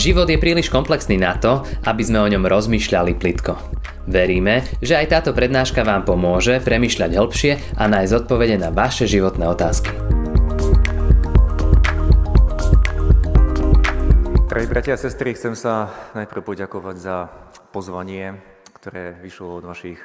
Život 0.00 0.32
je 0.32 0.40
príliš 0.40 0.72
komplexný 0.72 1.20
na 1.20 1.36
to, 1.36 1.60
aby 1.84 2.00
sme 2.00 2.24
o 2.24 2.30
ňom 2.32 2.48
rozmýšľali 2.48 3.20
plitko. 3.20 3.52
Veríme, 4.08 4.64
že 4.80 4.96
aj 4.96 5.12
táto 5.12 5.36
prednáška 5.36 5.84
vám 5.84 6.08
pomôže 6.08 6.56
premyšľať 6.64 7.20
hĺbšie 7.20 7.52
a 7.76 7.84
nájsť 7.84 8.24
odpovede 8.24 8.56
na 8.56 8.72
vaše 8.72 9.04
životné 9.04 9.44
otázky. 9.44 9.92
Drahí 14.48 14.66
bratia 14.72 14.96
a 14.96 15.02
sestry, 15.04 15.36
chcem 15.36 15.52
sa 15.52 15.92
najprv 16.16 16.48
poďakovať 16.48 16.96
za 16.96 17.28
pozvanie, 17.68 18.40
ktoré 18.80 19.20
vyšlo 19.20 19.60
od 19.60 19.68
vašich 19.68 20.00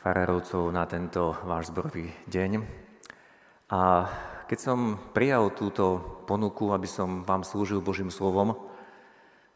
farárovcov 0.00 0.72
na 0.72 0.88
tento 0.88 1.36
váš 1.44 1.68
zborový 1.68 2.16
deň. 2.32 2.64
A 3.76 4.08
keď 4.48 4.56
som 4.56 4.96
prijal 5.12 5.52
túto 5.52 6.00
ponuku, 6.24 6.72
aby 6.72 6.88
som 6.88 7.28
vám 7.28 7.44
slúžil 7.44 7.84
Božím 7.84 8.08
slovom, 8.08 8.72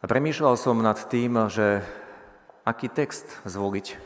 a 0.00 0.08
premýšľal 0.08 0.56
som 0.56 0.80
nad 0.80 0.96
tým, 0.96 1.52
že 1.52 1.84
aký 2.64 2.88
text 2.88 3.28
zvoliť 3.44 4.00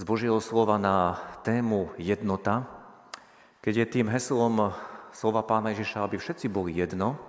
z 0.00 0.02
Božieho 0.08 0.40
slova 0.40 0.80
na 0.80 1.20
tému 1.44 1.92
jednota, 2.00 2.64
keď 3.60 3.84
je 3.84 3.86
tým 4.00 4.08
heslom 4.08 4.72
slova 5.12 5.44
pána 5.44 5.76
Ježiša, 5.76 6.08
aby 6.08 6.16
všetci 6.16 6.48
boli 6.48 6.72
jedno, 6.72 7.20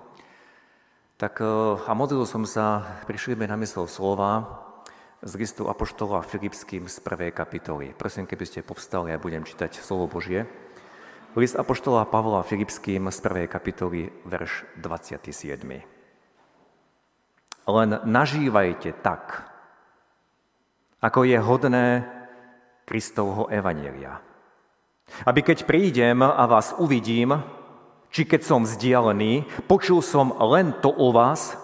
tak 1.20 1.44
e, 1.44 1.46
a 1.84 1.92
modlil 1.92 2.24
som 2.24 2.48
sa, 2.48 2.96
prišli 3.12 3.36
mi 3.36 3.44
na 3.44 3.60
mysl 3.60 3.84
slova 3.92 4.64
z 5.20 5.36
listu 5.36 5.68
Apoštola 5.68 6.24
Filipským 6.24 6.88
z 6.88 6.98
prvej 7.04 7.36
kapitoly. 7.36 7.92
Prosím, 7.92 8.24
keby 8.24 8.48
ste 8.48 8.64
povstali, 8.64 9.12
ja 9.12 9.20
budem 9.20 9.44
čítať 9.44 9.84
slovo 9.84 10.08
Božie. 10.08 10.48
List 11.36 11.60
Apoštola 11.60 12.08
Pavla 12.08 12.40
Filipským 12.48 13.12
z 13.12 13.20
prvej 13.20 13.52
kapitoly, 13.52 14.16
verš 14.24 14.64
27. 14.80 16.01
Len 17.70 18.02
nažívajte 18.04 18.98
tak, 19.06 19.46
ako 21.02 21.26
je 21.26 21.38
hodné 21.38 21.88
Kristovho 22.86 23.50
evanielia. 23.50 24.22
Aby 25.28 25.44
keď 25.44 25.68
prídem 25.68 26.24
a 26.24 26.44
vás 26.48 26.74
uvidím, 26.78 27.38
či 28.12 28.28
keď 28.28 28.42
som 28.44 28.68
vzdialený, 28.68 29.66
počul 29.68 30.04
som 30.04 30.36
len 30.36 30.76
to 30.84 30.92
o 30.92 31.16
vás, 31.16 31.56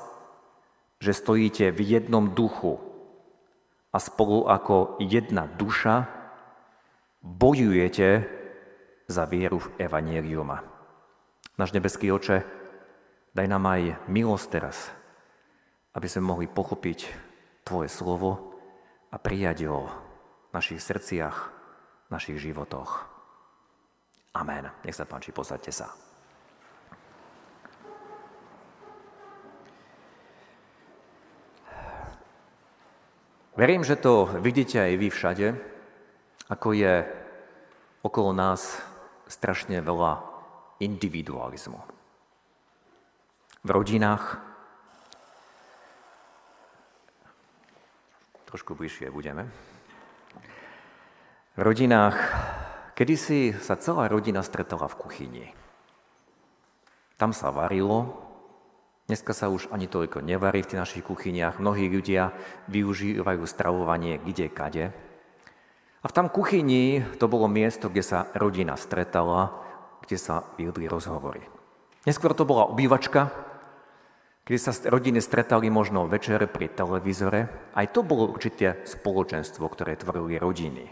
že 0.98 1.14
stojíte 1.14 1.70
v 1.76 1.80
jednom 1.98 2.34
duchu 2.34 2.80
a 3.94 3.98
spolu 4.00 4.48
ako 4.50 4.98
jedna 5.04 5.46
duša 5.46 6.10
bojujete 7.22 8.26
za 9.08 9.24
vieru 9.28 9.60
v 9.60 9.72
Evangeliuma. 9.82 10.64
Náš 11.58 11.74
nebeský 11.74 12.12
oče, 12.14 12.46
daj 13.34 13.48
nám 13.50 13.66
aj 13.68 13.82
milosť 14.08 14.48
teraz, 14.52 14.78
aby 15.98 16.06
sme 16.06 16.30
mohli 16.30 16.46
pochopiť 16.46 17.26
Tvoje 17.66 17.90
slovo 17.90 18.56
a 19.10 19.18
prijať 19.18 19.68
ho 19.68 19.90
v 20.48 20.52
našich 20.54 20.80
srdciach, 20.80 21.36
v 22.08 22.10
našich 22.14 22.40
životoch. 22.40 23.04
Amen. 24.38 24.70
Nech 24.86 24.96
sa 24.96 25.10
páči, 25.10 25.34
posaďte 25.34 25.74
sa. 25.74 25.92
Verím, 33.58 33.82
že 33.82 33.98
to 33.98 34.30
vidíte 34.38 34.78
aj 34.78 34.94
vy 35.02 35.08
všade, 35.10 35.48
ako 36.46 36.78
je 36.78 37.04
okolo 38.06 38.32
nás 38.32 38.80
strašne 39.26 39.82
veľa 39.82 40.22
individualizmu. 40.78 41.82
V 43.66 43.70
rodinách, 43.74 44.47
Trošku 48.48 48.80
bližšie 48.80 49.12
budeme. 49.12 49.44
V 51.60 51.62
rodinách, 51.68 52.16
kedysi 52.96 53.52
sa 53.60 53.76
celá 53.76 54.08
rodina 54.08 54.40
stretala 54.40 54.88
v 54.88 54.96
kuchyni. 55.04 55.46
Tam 57.20 57.36
sa 57.36 57.52
varilo, 57.52 58.24
dneska 59.12 59.36
sa 59.36 59.52
už 59.52 59.68
ani 59.76 59.92
toľko 59.92 60.24
nevarí 60.24 60.64
v 60.64 60.70
tých 60.72 60.80
našich 60.80 61.04
kuchyniach. 61.04 61.60
Mnohí 61.60 61.92
ľudia 61.92 62.32
využívajú 62.72 63.44
stravovanie 63.44 64.24
kde 64.24 64.48
kade. 64.48 64.86
A 66.00 66.06
v 66.08 66.16
tam 66.16 66.32
kuchyni 66.32 67.04
to 67.20 67.28
bolo 67.28 67.52
miesto, 67.52 67.92
kde 67.92 68.06
sa 68.06 68.32
rodina 68.32 68.80
stretala, 68.80 69.60
kde 70.08 70.16
sa 70.16 70.48
viedli 70.56 70.88
rozhovory. 70.88 71.44
Neskôr 72.08 72.32
to 72.32 72.48
bola 72.48 72.72
obývačka, 72.72 73.28
kedy 74.48 74.60
sa 74.64 74.72
rodiny 74.72 75.20
stretali 75.20 75.68
možno 75.68 76.08
večer 76.08 76.40
pri 76.48 76.72
televízore, 76.72 77.52
aj 77.76 77.92
to 77.92 78.00
bolo 78.00 78.32
určite 78.32 78.80
spoločenstvo, 78.88 79.68
ktoré 79.68 80.00
tvorili 80.00 80.40
rodiny. 80.40 80.88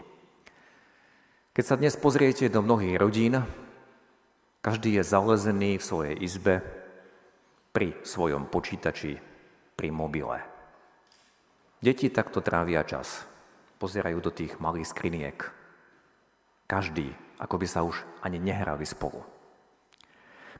Keď 1.56 1.64
sa 1.64 1.80
dnes 1.80 1.96
pozriete 1.96 2.52
do 2.52 2.60
mnohých 2.60 3.00
rodín, 3.00 3.40
každý 4.60 5.00
je 5.00 5.08
zalezený 5.08 5.80
v 5.80 5.88
svojej 5.88 6.16
izbe, 6.20 6.60
pri 7.72 7.96
svojom 8.04 8.44
počítači, 8.52 9.16
pri 9.72 9.88
mobile. 9.88 10.36
Deti 11.80 12.12
takto 12.12 12.44
trávia 12.44 12.84
čas. 12.84 13.24
Pozerajú 13.80 14.20
do 14.20 14.32
tých 14.32 14.60
malých 14.60 14.88
skriniek. 14.92 15.38
Každý, 16.68 17.08
ako 17.40 17.56
by 17.56 17.66
sa 17.68 17.84
už 17.88 18.04
ani 18.20 18.36
nehrali 18.36 18.84
spolu. 18.84 19.35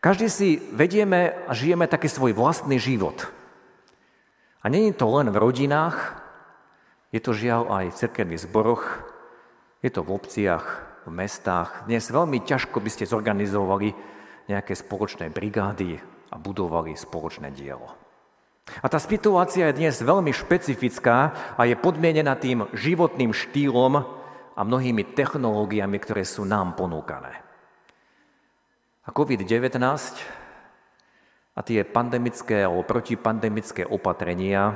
Každý 0.07 0.31
si 0.31 0.63
vedieme 0.71 1.35
a 1.35 1.51
žijeme 1.51 1.91
taký 1.91 2.07
svoj 2.07 2.31
vlastný 2.31 2.79
život. 2.79 3.27
A 4.63 4.71
není 4.71 4.95
to 4.95 5.11
len 5.11 5.35
v 5.35 5.41
rodinách, 5.43 6.23
je 7.11 7.19
to 7.19 7.35
žiaľ 7.35 7.67
aj 7.67 7.91
v 7.91 7.99
cerkevných 8.07 8.47
zboroch, 8.47 9.03
je 9.83 9.91
to 9.91 10.07
v 10.07 10.15
obciach, 10.15 10.63
v 11.03 11.11
mestách. 11.11 11.91
Dnes 11.91 12.07
veľmi 12.07 12.39
ťažko 12.39 12.79
by 12.79 12.87
ste 12.87 13.11
zorganizovali 13.11 13.99
nejaké 14.47 14.79
spoločné 14.79 15.27
brigády 15.35 15.99
a 16.31 16.39
budovali 16.39 16.95
spoločné 16.95 17.51
dielo. 17.51 17.91
A 18.79 18.87
tá 18.87 19.03
situácia 19.03 19.75
je 19.75 19.79
dnes 19.83 19.99
veľmi 19.99 20.31
špecifická 20.31 21.35
a 21.59 21.67
je 21.67 21.75
podmienená 21.75 22.39
tým 22.39 22.71
životným 22.79 23.35
štýlom 23.35 24.07
a 24.55 24.61
mnohými 24.63 25.03
technológiami, 25.19 25.99
ktoré 25.99 26.23
sú 26.23 26.47
nám 26.47 26.79
ponúkané. 26.79 27.46
A 29.07 29.15
COVID-19 29.15 29.79
a 31.57 31.61
tie 31.63 31.81
pandemické 31.87 32.67
alebo 32.67 32.83
protipandemické 32.83 33.87
opatrenia 33.87 34.75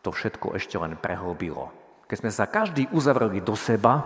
to 0.00 0.14
všetko 0.14 0.56
ešte 0.56 0.78
len 0.80 0.96
prehlbilo. 0.96 1.74
Keď 2.06 2.16
sme 2.22 2.30
sa 2.32 2.48
každý 2.48 2.88
uzavreli 2.94 3.42
do 3.42 3.52
seba 3.58 4.00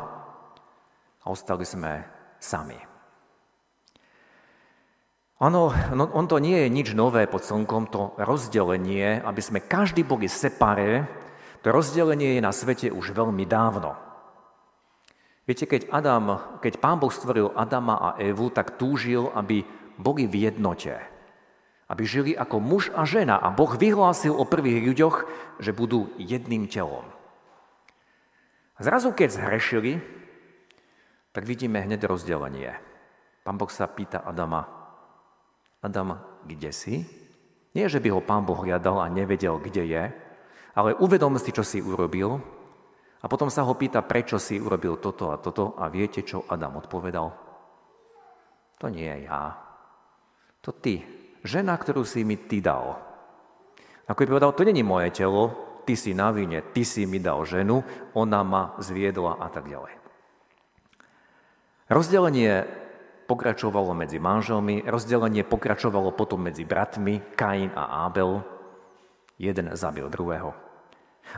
a 1.22 1.26
ostali 1.28 1.62
sme 1.68 2.02
sami. 2.40 2.76
Áno, 5.44 5.76
no, 5.92 6.04
on 6.14 6.24
to 6.24 6.40
nie 6.40 6.64
je 6.64 6.68
nič 6.72 6.88
nové 6.96 7.28
pod 7.28 7.44
slnkom, 7.44 7.90
to 7.92 8.16
rozdelenie, 8.16 9.20
aby 9.20 9.40
sme 9.44 9.60
každý 9.60 10.06
boli 10.06 10.30
separé, 10.30 11.04
to 11.60 11.68
rozdelenie 11.68 12.38
je 12.38 12.40
na 12.40 12.52
svete 12.52 12.88
už 12.88 13.12
veľmi 13.12 13.44
dávno. 13.44 13.98
Viete, 15.44 15.68
keď, 15.68 15.92
Adam, 15.92 16.40
keď 16.64 16.80
pán 16.80 16.96
Boh 16.96 17.12
stvoril 17.12 17.52
Adama 17.52 18.00
a 18.00 18.10
Evu, 18.16 18.48
tak 18.48 18.80
túžil, 18.80 19.28
aby 19.36 19.60
boli 20.00 20.24
v 20.24 20.48
jednote. 20.48 20.96
Aby 21.84 22.08
žili 22.08 22.32
ako 22.32 22.64
muž 22.64 22.88
a 22.96 23.04
žena. 23.04 23.36
A 23.36 23.52
Boh 23.52 23.76
vyhlásil 23.76 24.32
o 24.32 24.48
prvých 24.48 24.80
ľuďoch, 24.88 25.16
že 25.60 25.76
budú 25.76 26.08
jedným 26.16 26.64
telom. 26.64 27.04
Zrazu, 28.80 29.12
keď 29.12 29.36
zhrešili, 29.36 30.00
tak 31.36 31.44
vidíme 31.44 31.76
hneď 31.76 32.08
rozdelenie. 32.08 32.80
Pán 33.44 33.60
Boh 33.60 33.68
sa 33.68 33.84
pýta 33.84 34.24
Adama, 34.24 34.64
Adam, 35.84 36.16
kde 36.48 36.72
si? 36.72 37.04
Nie, 37.76 37.92
že 37.92 38.00
by 38.00 38.08
ho 38.16 38.24
pán 38.24 38.48
Boh 38.48 38.56
hľadal 38.56 39.04
a 39.04 39.12
nevedel, 39.12 39.60
kde 39.60 39.84
je, 39.84 40.04
ale 40.72 40.96
uvedom 40.96 41.36
si, 41.36 41.52
čo 41.52 41.60
si 41.60 41.84
urobil 41.84 42.40
a 43.24 43.26
potom 43.26 43.48
sa 43.48 43.64
ho 43.64 43.72
pýta, 43.72 44.04
prečo 44.04 44.36
si 44.36 44.60
urobil 44.60 45.00
toto 45.00 45.32
a 45.32 45.40
toto 45.40 45.80
a 45.80 45.88
viete, 45.88 46.20
čo 46.20 46.44
Adam 46.44 46.76
odpovedal? 46.76 47.26
To 48.76 48.86
nie 48.92 49.08
je 49.08 49.24
ja. 49.24 49.56
To 50.60 50.76
ty. 50.76 51.00
Žena, 51.40 51.80
ktorú 51.80 52.04
si 52.04 52.20
mi 52.20 52.36
ty 52.36 52.60
dal. 52.60 53.00
Ako 54.04 54.20
by 54.20 54.28
povedal, 54.28 54.52
to 54.52 54.68
není 54.68 54.84
moje 54.84 55.08
telo, 55.24 55.56
ty 55.88 55.96
si 55.96 56.12
na 56.12 56.28
vine, 56.36 56.60
ty 56.76 56.84
si 56.84 57.08
mi 57.08 57.16
dal 57.16 57.48
ženu, 57.48 57.80
ona 58.12 58.44
ma 58.44 58.76
zviedla 58.76 59.40
a 59.40 59.48
tak 59.48 59.72
ďalej. 59.72 59.96
Rozdelenie 61.88 62.64
pokračovalo 63.24 63.96
medzi 63.96 64.20
manželmi, 64.20 64.84
rozdelenie 64.84 65.48
pokračovalo 65.48 66.12
potom 66.12 66.44
medzi 66.44 66.68
bratmi, 66.68 67.36
Kain 67.36 67.72
a 67.72 68.04
Abel. 68.04 68.44
Jeden 69.40 69.72
zabil 69.72 70.08
druhého. 70.12 70.52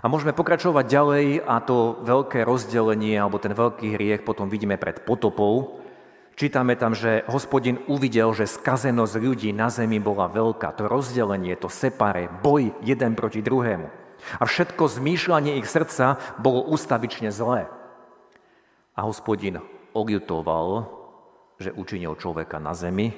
A 0.03 0.07
môžeme 0.13 0.37
pokračovať 0.37 0.85
ďalej 0.87 1.27
a 1.47 1.57
to 1.65 2.01
veľké 2.05 2.45
rozdelenie 2.45 3.17
alebo 3.17 3.41
ten 3.41 3.57
veľký 3.57 3.97
hriech 3.97 4.23
potom 4.27 4.53
vidíme 4.53 4.77
pred 4.77 5.01
potopou, 5.03 5.83
Čítame 6.37 6.77
tam, 6.77 6.93
že 6.93 7.25
hospodin 7.33 7.81
uvidel, 7.89 8.29
že 8.37 8.45
skazenosť 8.45 9.15
ľudí 9.17 9.57
na 9.57 9.73
zemi 9.73 9.97
bola 9.97 10.29
veľká. 10.29 10.69
To 10.77 10.85
rozdelenie, 10.85 11.57
to 11.57 11.73
separe, 11.73 12.29
boj 12.29 12.77
jeden 12.85 13.17
proti 13.17 13.41
druhému. 13.41 13.89
A 14.37 14.45
všetko 14.45 14.85
zmýšľanie 14.85 15.57
ich 15.57 15.65
srdca 15.65 16.21
bolo 16.37 16.61
ustavične 16.69 17.33
zlé. 17.33 17.73
A 18.93 19.09
hospodin 19.09 19.65
oľutoval, 19.97 20.93
že 21.57 21.73
učinil 21.73 22.21
človeka 22.21 22.61
na 22.61 22.77
zemi 22.77 23.17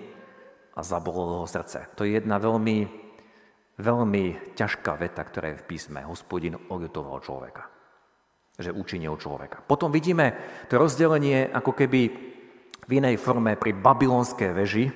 a 0.79 0.87
zabolilo 0.87 1.43
ho 1.43 1.47
srdce. 1.51 1.91
To 1.99 2.07
je 2.07 2.23
jedna 2.23 2.39
veľmi, 2.39 2.87
veľmi 3.79 4.55
ťažká 4.59 4.99
veta, 4.99 5.23
ktorá 5.23 5.55
je 5.55 5.61
v 5.63 5.69
písme. 5.71 6.03
Hospodin 6.05 6.59
oľutoval 6.59 7.23
človeka. 7.23 7.71
Že 8.59 8.75
učinil 8.75 9.15
človeka. 9.17 9.63
Potom 9.63 9.95
vidíme 9.95 10.35
to 10.67 10.83
rozdelenie 10.83 11.47
ako 11.47 11.73
keby 11.79 12.11
v 12.89 12.91
inej 12.91 13.23
forme 13.23 13.55
pri 13.55 13.71
babylonskej 13.79 14.51
veži. 14.51 14.91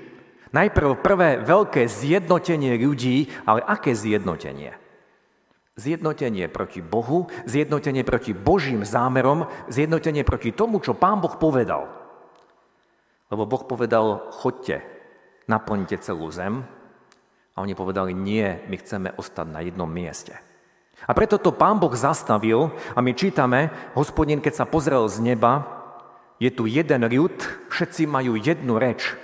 Najprv 0.52 1.00
prvé 1.00 1.40
veľké 1.40 1.88
zjednotenie 1.88 2.76
ľudí, 2.76 3.30
ale 3.48 3.64
aké 3.64 3.94
zjednotenie? 3.96 4.76
Zjednotenie 5.72 6.52
proti 6.52 6.84
Bohu, 6.84 7.32
zjednotenie 7.48 8.04
proti 8.04 8.36
Božím 8.36 8.84
zámerom, 8.84 9.48
zjednotenie 9.72 10.20
proti 10.20 10.52
tomu, 10.52 10.84
čo 10.84 10.92
Pán 10.92 11.24
Boh 11.24 11.32
povedal. 11.40 11.88
Lebo 13.32 13.48
Boh 13.48 13.64
povedal, 13.64 14.28
chodte, 14.36 14.84
naplňte 15.48 15.96
celú 16.04 16.28
zem. 16.28 16.68
A 17.52 17.60
oni 17.60 17.76
povedali, 17.76 18.16
nie, 18.16 18.60
my 18.68 18.76
chceme 18.80 19.08
ostať 19.16 19.46
na 19.48 19.60
jednom 19.60 19.88
mieste. 19.88 20.32
A 21.04 21.12
preto 21.12 21.36
to 21.36 21.50
Pán 21.50 21.82
Boh 21.82 21.92
zastavil 21.92 22.70
a 22.94 22.98
my 23.02 23.12
čítame, 23.12 23.74
hospodin, 23.98 24.38
keď 24.38 24.62
sa 24.62 24.70
pozrel 24.70 25.04
z 25.10 25.18
neba, 25.20 25.66
je 26.38 26.50
tu 26.50 26.66
jeden 26.66 27.02
ľud, 27.06 27.34
všetci 27.70 28.06
majú 28.06 28.38
jednu 28.38 28.78
reč. 28.78 29.14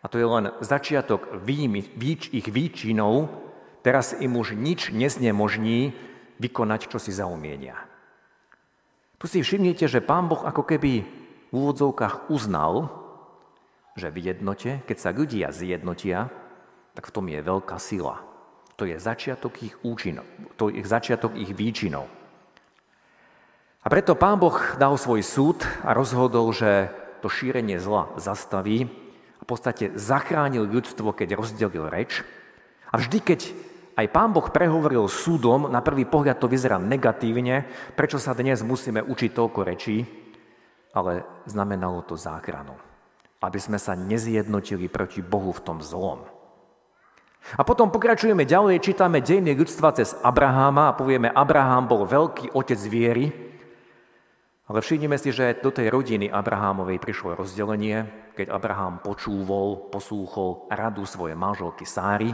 A 0.00 0.08
to 0.08 0.16
je 0.16 0.26
len 0.26 0.54
začiatok 0.64 1.44
výjimi, 1.44 1.84
výč, 1.98 2.32
ich 2.32 2.48
výčinov, 2.48 3.28
teraz 3.84 4.16
im 4.16 4.38
už 4.38 4.56
nič 4.56 4.94
neznemožní 4.94 5.92
vykonať, 6.40 6.88
čo 6.88 6.96
si 6.96 7.12
zaumienia. 7.12 7.76
Tu 9.20 9.28
si 9.28 9.44
všimnite, 9.44 9.84
že 9.84 10.00
pán 10.00 10.32
Boh 10.32 10.40
ako 10.40 10.64
keby 10.64 11.04
v 11.50 11.52
úvodzovkách 11.52 12.32
uznal, 12.32 12.88
že 13.92 14.08
v 14.08 14.32
jednote, 14.32 14.80
keď 14.88 14.96
sa 14.96 15.10
ľudia 15.12 15.52
zjednotia, 15.52 16.32
tak 17.00 17.08
v 17.08 17.14
tom 17.16 17.32
je 17.32 17.40
veľká 17.40 17.80
sila. 17.80 18.20
To 18.76 18.84
je 18.84 19.00
začiatok 19.00 19.56
ich 19.64 19.72
účinov, 19.80 20.28
to 20.60 20.68
je 20.68 20.84
začiatok 20.84 21.32
ich 21.32 21.48
výčinov. 21.56 22.04
A 23.80 23.88
preto 23.88 24.12
pán 24.12 24.36
Boh 24.36 24.60
dal 24.76 25.00
svoj 25.00 25.24
súd 25.24 25.64
a 25.80 25.96
rozhodol, 25.96 26.52
že 26.52 26.92
to 27.24 27.32
šírenie 27.32 27.80
zla 27.80 28.12
zastaví 28.20 28.84
a 29.40 29.42
v 29.44 29.48
podstate 29.48 29.96
zachránil 29.96 30.68
ľudstvo, 30.68 31.16
keď 31.16 31.40
rozdelil 31.40 31.88
reč. 31.88 32.20
A 32.92 33.00
vždy, 33.00 33.24
keď 33.24 33.40
aj 33.96 34.06
pán 34.12 34.36
Boh 34.36 34.44
prehovoril 34.52 35.08
súdom, 35.08 35.72
na 35.72 35.80
prvý 35.80 36.04
pohľad 36.04 36.36
to 36.36 36.52
vyzerá 36.52 36.76
negatívne, 36.76 37.64
prečo 37.96 38.20
sa 38.20 38.36
dnes 38.36 38.60
musíme 38.60 39.00
učiť 39.00 39.30
toľko 39.32 39.60
rečí, 39.64 40.04
ale 40.92 41.24
znamenalo 41.48 42.04
to 42.04 42.20
záchranu. 42.20 42.76
Aby 43.40 43.56
sme 43.56 43.80
sa 43.80 43.96
nezjednotili 43.96 44.92
proti 44.92 45.24
Bohu 45.24 45.56
v 45.56 45.64
tom 45.64 45.80
zlom. 45.80 46.39
A 47.56 47.62
potom 47.64 47.88
pokračujeme 47.88 48.44
ďalej, 48.44 48.84
čítame 48.84 49.24
dejiny 49.24 49.56
ľudstva 49.56 49.96
cez 49.96 50.14
Abraháma 50.20 50.92
a 50.92 50.96
povieme, 50.96 51.32
Abraham 51.32 51.88
bol 51.88 52.04
veľký 52.04 52.52
otec 52.54 52.80
viery, 52.86 53.26
ale 54.70 54.78
všimnime 54.78 55.18
si, 55.18 55.34
že 55.34 55.58
do 55.58 55.74
tej 55.74 55.90
rodiny 55.90 56.30
Abrahámovej 56.30 57.02
prišlo 57.02 57.34
rozdelenie, 57.34 58.06
keď 58.38 58.54
Abraham 58.54 59.02
počúvol, 59.02 59.90
poslúchol 59.90 60.70
radu 60.70 61.02
svojej 61.02 61.34
manželky 61.34 61.82
Sáry, 61.82 62.30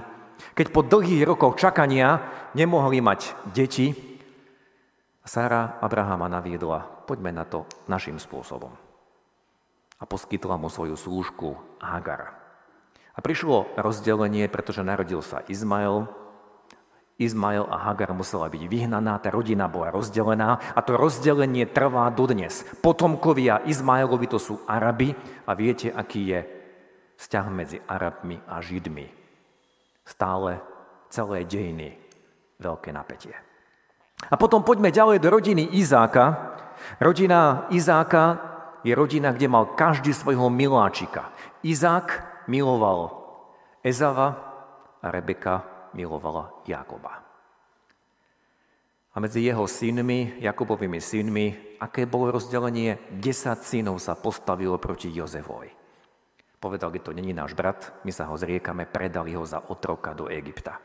keď 0.52 0.66
po 0.68 0.84
dlhých 0.84 1.24
rokoch 1.24 1.56
čakania 1.56 2.20
nemohli 2.52 3.00
mať 3.00 3.32
deti, 3.56 3.96
Sára 5.26 5.82
Abraháma 5.82 6.30
naviedla, 6.30 7.08
poďme 7.08 7.34
na 7.34 7.42
to 7.42 7.66
našim 7.90 8.14
spôsobom. 8.20 8.70
A 9.96 10.04
poskytla 10.06 10.54
mu 10.54 10.70
svoju 10.70 10.94
slúžku 10.94 11.58
Hagar. 11.82 12.45
A 13.16 13.24
prišlo 13.24 13.72
rozdelenie, 13.80 14.44
pretože 14.52 14.84
narodil 14.84 15.24
sa 15.24 15.40
Izmael, 15.48 16.04
Izmael 17.16 17.64
a 17.72 17.80
Hagar 17.80 18.12
musela 18.12 18.52
byť 18.52 18.68
vyhnaná, 18.68 19.16
tá 19.24 19.32
rodina 19.32 19.72
bola 19.72 19.88
rozdelená 19.88 20.60
a 20.76 20.80
to 20.84 21.00
rozdelenie 21.00 21.64
trvá 21.64 22.12
dodnes. 22.12 22.60
Potomkovia 22.84 23.64
Izmaelovi 23.64 24.28
to 24.28 24.36
sú 24.36 24.60
Araby 24.68 25.16
a 25.48 25.56
viete, 25.56 25.88
aký 25.88 26.36
je 26.36 26.40
vzťah 27.16 27.46
medzi 27.48 27.80
Arabmi 27.88 28.36
a 28.44 28.60
Židmi. 28.60 29.08
Stále 30.04 30.60
celé 31.08 31.48
dejiny 31.48 31.96
veľké 32.60 32.92
napätie. 32.92 33.32
A 34.28 34.36
potom 34.36 34.60
poďme 34.60 34.92
ďalej 34.92 35.24
do 35.24 35.32
rodiny 35.32 35.72
Izáka. 35.72 36.52
Rodina 37.00 37.64
Izáka 37.72 38.44
je 38.84 38.92
rodina, 38.92 39.32
kde 39.32 39.48
mal 39.48 39.72
každý 39.72 40.12
svojho 40.12 40.52
miláčika. 40.52 41.32
Izák 41.64 42.35
miloval 42.48 43.26
Ezava 43.82 44.28
a 45.02 45.06
Rebeka 45.10 45.62
milovala 45.94 46.50
Jakoba. 46.66 47.22
A 49.14 49.20
medzi 49.22 49.48
jeho 49.48 49.64
synmi, 49.64 50.36
Jakobovými 50.44 51.00
synmi, 51.00 51.78
aké 51.80 52.04
bolo 52.04 52.36
rozdelenie? 52.36 53.00
10 53.16 53.64
synov 53.64 53.96
sa 53.96 54.12
postavilo 54.12 54.76
proti 54.76 55.08
Jozefovi. 55.08 55.72
Povedali, 56.60 57.00
to 57.00 57.16
není 57.16 57.32
náš 57.32 57.56
brat, 57.56 57.96
my 58.04 58.12
sa 58.12 58.28
ho 58.28 58.36
zriekame, 58.36 58.84
predali 58.84 59.32
ho 59.32 59.44
za 59.48 59.72
otroka 59.72 60.12
do 60.12 60.28
Egypta. 60.28 60.76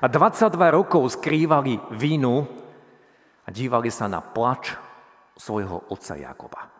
A 0.00 0.06
22 0.08 0.56
rokov 0.72 1.20
skrývali 1.20 1.80
vínu 1.96 2.48
a 3.44 3.48
dívali 3.52 3.92
sa 3.92 4.08
na 4.08 4.24
plač 4.24 4.72
svojho 5.36 5.92
otca 5.92 6.16
Jakoba. 6.16 6.79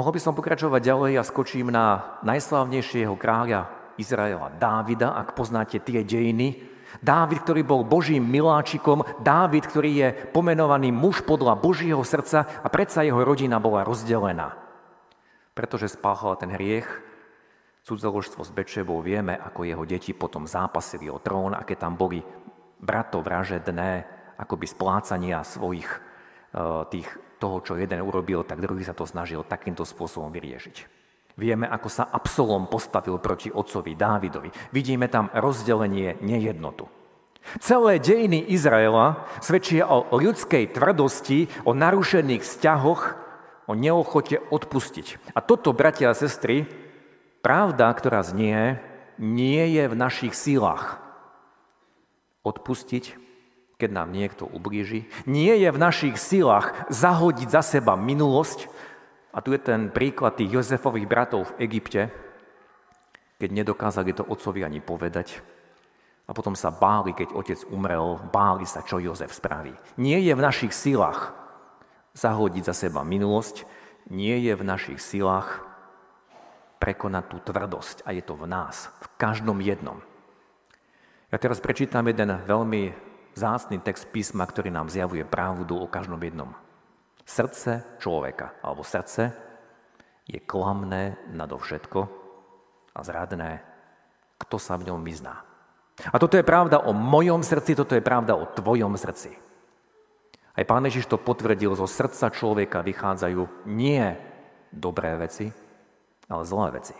Mohol 0.00 0.16
by 0.16 0.22
som 0.24 0.32
pokračovať 0.32 0.80
ďalej 0.80 1.12
a 1.20 1.28
skočím 1.28 1.68
na 1.68 2.16
najslávnejšieho 2.24 3.20
kráľa 3.20 3.68
Izraela, 4.00 4.48
Dávida, 4.56 5.12
ak 5.12 5.36
poznáte 5.36 5.76
tie 5.76 6.00
dejiny. 6.00 6.56
Dávid, 7.04 7.44
ktorý 7.44 7.60
bol 7.68 7.84
Božím 7.84 8.24
miláčikom, 8.24 9.04
Dávid, 9.20 9.68
ktorý 9.68 9.90
je 9.92 10.08
pomenovaný 10.32 10.88
muž 10.88 11.20
podľa 11.28 11.52
Božieho 11.60 12.00
srdca 12.00 12.48
a 12.64 12.68
predsa 12.72 13.04
jeho 13.04 13.20
rodina 13.20 13.60
bola 13.60 13.84
rozdelená. 13.84 14.56
Pretože 15.52 15.92
spáchal 15.92 16.40
ten 16.40 16.48
hriech, 16.48 16.88
cudzoložstvo 17.84 18.40
s 18.40 18.56
Bečebou, 18.56 19.04
vieme, 19.04 19.36
ako 19.36 19.68
jeho 19.68 19.84
deti 19.84 20.16
potom 20.16 20.48
zápasili 20.48 21.12
o 21.12 21.20
trón, 21.20 21.52
aké 21.52 21.76
tam 21.76 22.00
boli 22.00 22.24
bratov 22.80 23.28
vražedné, 23.28 24.08
akoby 24.40 24.64
splácania 24.64 25.44
svojich 25.44 25.92
eh, 25.92 26.88
tých, 26.88 27.08
toho, 27.40 27.64
čo 27.64 27.80
jeden 27.80 28.04
urobil, 28.04 28.44
tak 28.44 28.60
druhý 28.60 28.84
sa 28.84 28.92
to 28.92 29.08
snažil 29.08 29.40
takýmto 29.40 29.88
spôsobom 29.88 30.28
vyriešiť. 30.28 31.00
Vieme, 31.40 31.64
ako 31.64 31.88
sa 31.88 32.04
Absolom 32.12 32.68
postavil 32.68 33.16
proti 33.16 33.48
otcovi 33.48 33.96
Dávidovi. 33.96 34.52
Vidíme 34.76 35.08
tam 35.08 35.32
rozdelenie, 35.32 36.20
nejednotu. 36.20 36.84
Celé 37.64 37.96
dejiny 37.96 38.52
Izraela 38.52 39.24
svedčia 39.40 39.88
o 39.88 40.12
ľudskej 40.12 40.76
tvrdosti, 40.76 41.48
o 41.64 41.72
narušených 41.72 42.44
vzťahoch, 42.44 43.02
o 43.64 43.72
neochote 43.72 44.36
odpustiť. 44.52 45.32
A 45.32 45.40
toto, 45.40 45.72
bratia 45.72 46.12
a 46.12 46.18
sestry, 46.18 46.68
pravda, 47.40 47.88
ktorá 47.96 48.20
znie, 48.20 48.76
nie 49.16 49.64
je 49.72 49.88
v 49.88 49.94
našich 49.96 50.36
sílach. 50.36 51.00
Odpustiť, 52.44 53.16
keď 53.80 53.90
nám 53.96 54.12
niekto 54.12 54.44
ublíži. 54.44 55.08
Nie 55.24 55.56
je 55.56 55.72
v 55.72 55.80
našich 55.80 56.20
silách 56.20 56.76
zahodiť 56.92 57.48
za 57.48 57.64
seba 57.64 57.96
minulosť, 57.96 58.68
a 59.30 59.38
tu 59.38 59.54
je 59.54 59.62
ten 59.62 59.94
príklad 59.94 60.34
tých 60.34 60.50
Jozefových 60.50 61.06
bratov 61.06 61.54
v 61.54 61.70
Egypte, 61.70 62.10
keď 63.38 63.50
nedokázali 63.62 64.10
to 64.10 64.26
otcovi 64.26 64.66
ani 64.66 64.82
povedať. 64.82 65.38
A 66.26 66.34
potom 66.34 66.54
sa 66.54 66.70
báli, 66.70 67.14
keď 67.14 67.34
otec 67.34 67.58
umrel, 67.70 68.18
báli 68.30 68.66
sa, 68.66 68.82
čo 68.82 69.02
Jozef 69.02 69.34
spraví. 69.34 69.74
Nie 69.98 70.18
je 70.22 70.34
v 70.34 70.44
našich 70.44 70.74
silách 70.74 71.34
zahodiť 72.14 72.70
za 72.70 72.74
seba 72.86 73.06
minulosť, 73.06 73.66
nie 74.10 74.34
je 74.46 74.54
v 74.54 74.66
našich 74.66 74.98
silách 74.98 75.62
prekonať 76.82 77.24
tú 77.30 77.38
tvrdosť. 77.50 78.02
A 78.06 78.14
je 78.14 78.22
to 78.22 78.34
v 78.34 78.50
nás, 78.50 78.90
v 78.98 79.06
každom 79.18 79.62
jednom. 79.62 80.02
Ja 81.30 81.38
teraz 81.38 81.62
prečítam 81.62 82.10
jeden 82.10 82.34
veľmi 82.34 83.09
zácný 83.34 83.78
text 83.80 84.08
písma, 84.10 84.46
ktorý 84.46 84.70
nám 84.70 84.90
zjavuje 84.90 85.26
pravdu 85.26 85.78
o 85.78 85.90
každom 85.90 86.20
jednom 86.20 86.52
Srdce 87.30 87.86
človeka, 88.02 88.58
alebo 88.58 88.82
srdce, 88.82 89.30
je 90.26 90.42
klamné 90.42 91.14
nadovšetko 91.30 92.00
a 92.90 93.00
zradné, 93.06 93.62
kto 94.34 94.58
sa 94.58 94.74
v 94.74 94.90
ňom 94.90 95.06
vyzná. 95.06 95.38
A 96.10 96.16
toto 96.18 96.34
je 96.34 96.42
pravda 96.42 96.82
o 96.82 96.90
mojom 96.90 97.46
srdci, 97.46 97.78
toto 97.78 97.94
je 97.94 98.02
pravda 98.02 98.34
o 98.34 98.50
tvojom 98.50 98.98
srdci. 98.98 99.30
Aj 100.58 100.64
pán 100.66 100.82
Ježiš 100.90 101.06
to 101.06 101.22
potvrdil, 101.22 101.78
zo 101.78 101.86
srdca 101.86 102.34
človeka 102.34 102.82
vychádzajú 102.82 103.70
nie 103.70 104.02
dobré 104.74 105.14
veci, 105.14 105.54
ale 106.26 106.42
zlé 106.42 106.82
veci. 106.82 106.96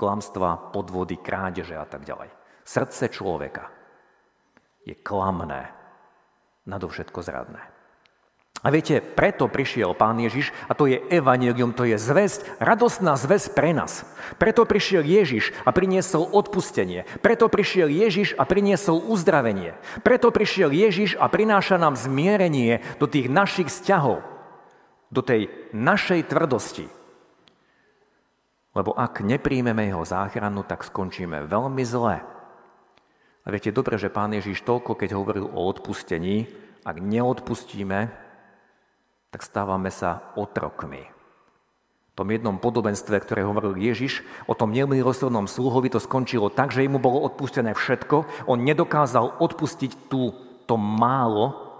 Klamstva, 0.00 0.72
podvody, 0.72 1.20
krádeže 1.20 1.76
a 1.76 1.84
tak 1.84 2.08
ďalej. 2.08 2.32
Srdce 2.64 3.12
človeka 3.12 3.79
je 4.84 4.94
klamné, 4.96 5.70
nadovšetko 6.66 7.20
zradné. 7.20 7.62
A 8.60 8.68
viete, 8.68 9.00
preto 9.00 9.48
prišiel 9.48 9.96
Pán 9.96 10.20
Ježiš, 10.20 10.52
a 10.68 10.76
to 10.76 10.84
je 10.84 11.00
evanelium, 11.08 11.72
to 11.72 11.88
je 11.88 11.96
zväzť, 11.96 12.60
radostná 12.60 13.16
zväzť 13.16 13.56
pre 13.56 13.72
nás. 13.72 14.04
Preto 14.36 14.68
prišiel 14.68 15.00
Ježiš 15.00 15.56
a 15.64 15.72
priniesol 15.72 16.28
odpustenie. 16.28 17.08
Preto 17.24 17.48
prišiel 17.48 17.88
Ježiš 17.88 18.36
a 18.36 18.44
priniesol 18.44 19.00
uzdravenie. 19.08 19.80
Preto 20.04 20.28
prišiel 20.28 20.76
Ježiš 20.76 21.16
a 21.16 21.32
prináša 21.32 21.80
nám 21.80 21.96
zmierenie 21.96 22.84
do 23.00 23.08
tých 23.08 23.32
našich 23.32 23.72
vzťahov, 23.72 24.20
do 25.08 25.24
tej 25.24 25.48
našej 25.72 26.28
tvrdosti. 26.28 26.84
Lebo 28.76 28.92
ak 28.92 29.24
nepríjmeme 29.24 29.88
jeho 29.88 30.04
záchranu, 30.04 30.68
tak 30.68 30.84
skončíme 30.84 31.48
veľmi 31.48 31.84
zle. 31.88 32.20
A 33.44 33.48
viete 33.48 33.72
dobre, 33.72 33.96
že 33.96 34.12
Pán 34.12 34.36
Ježiš 34.36 34.62
toľko, 34.68 34.96
keď 35.00 35.16
hovoril 35.16 35.48
o 35.48 35.60
odpustení, 35.64 36.48
ak 36.84 36.96
neodpustíme, 37.00 38.12
tak 39.30 39.40
stávame 39.40 39.88
sa 39.88 40.34
otrokmi. 40.36 41.06
V 42.10 42.14
tom 42.18 42.28
jednom 42.28 42.60
podobenstve, 42.60 43.16
ktoré 43.22 43.46
hovoril 43.46 43.80
Ježiš, 43.80 44.20
o 44.44 44.52
tom 44.52 44.74
nemilosrdnom 44.74 45.48
sluhovi 45.48 45.88
to 45.88 46.02
skončilo 46.02 46.52
tak, 46.52 46.74
že 46.74 46.84
mu 46.84 47.00
bolo 47.00 47.24
odpustené 47.24 47.72
všetko, 47.72 48.44
on 48.50 48.60
nedokázal 48.60 49.40
odpustiť 49.40 50.10
tú, 50.10 50.34
to 50.68 50.76
málo 50.76 51.70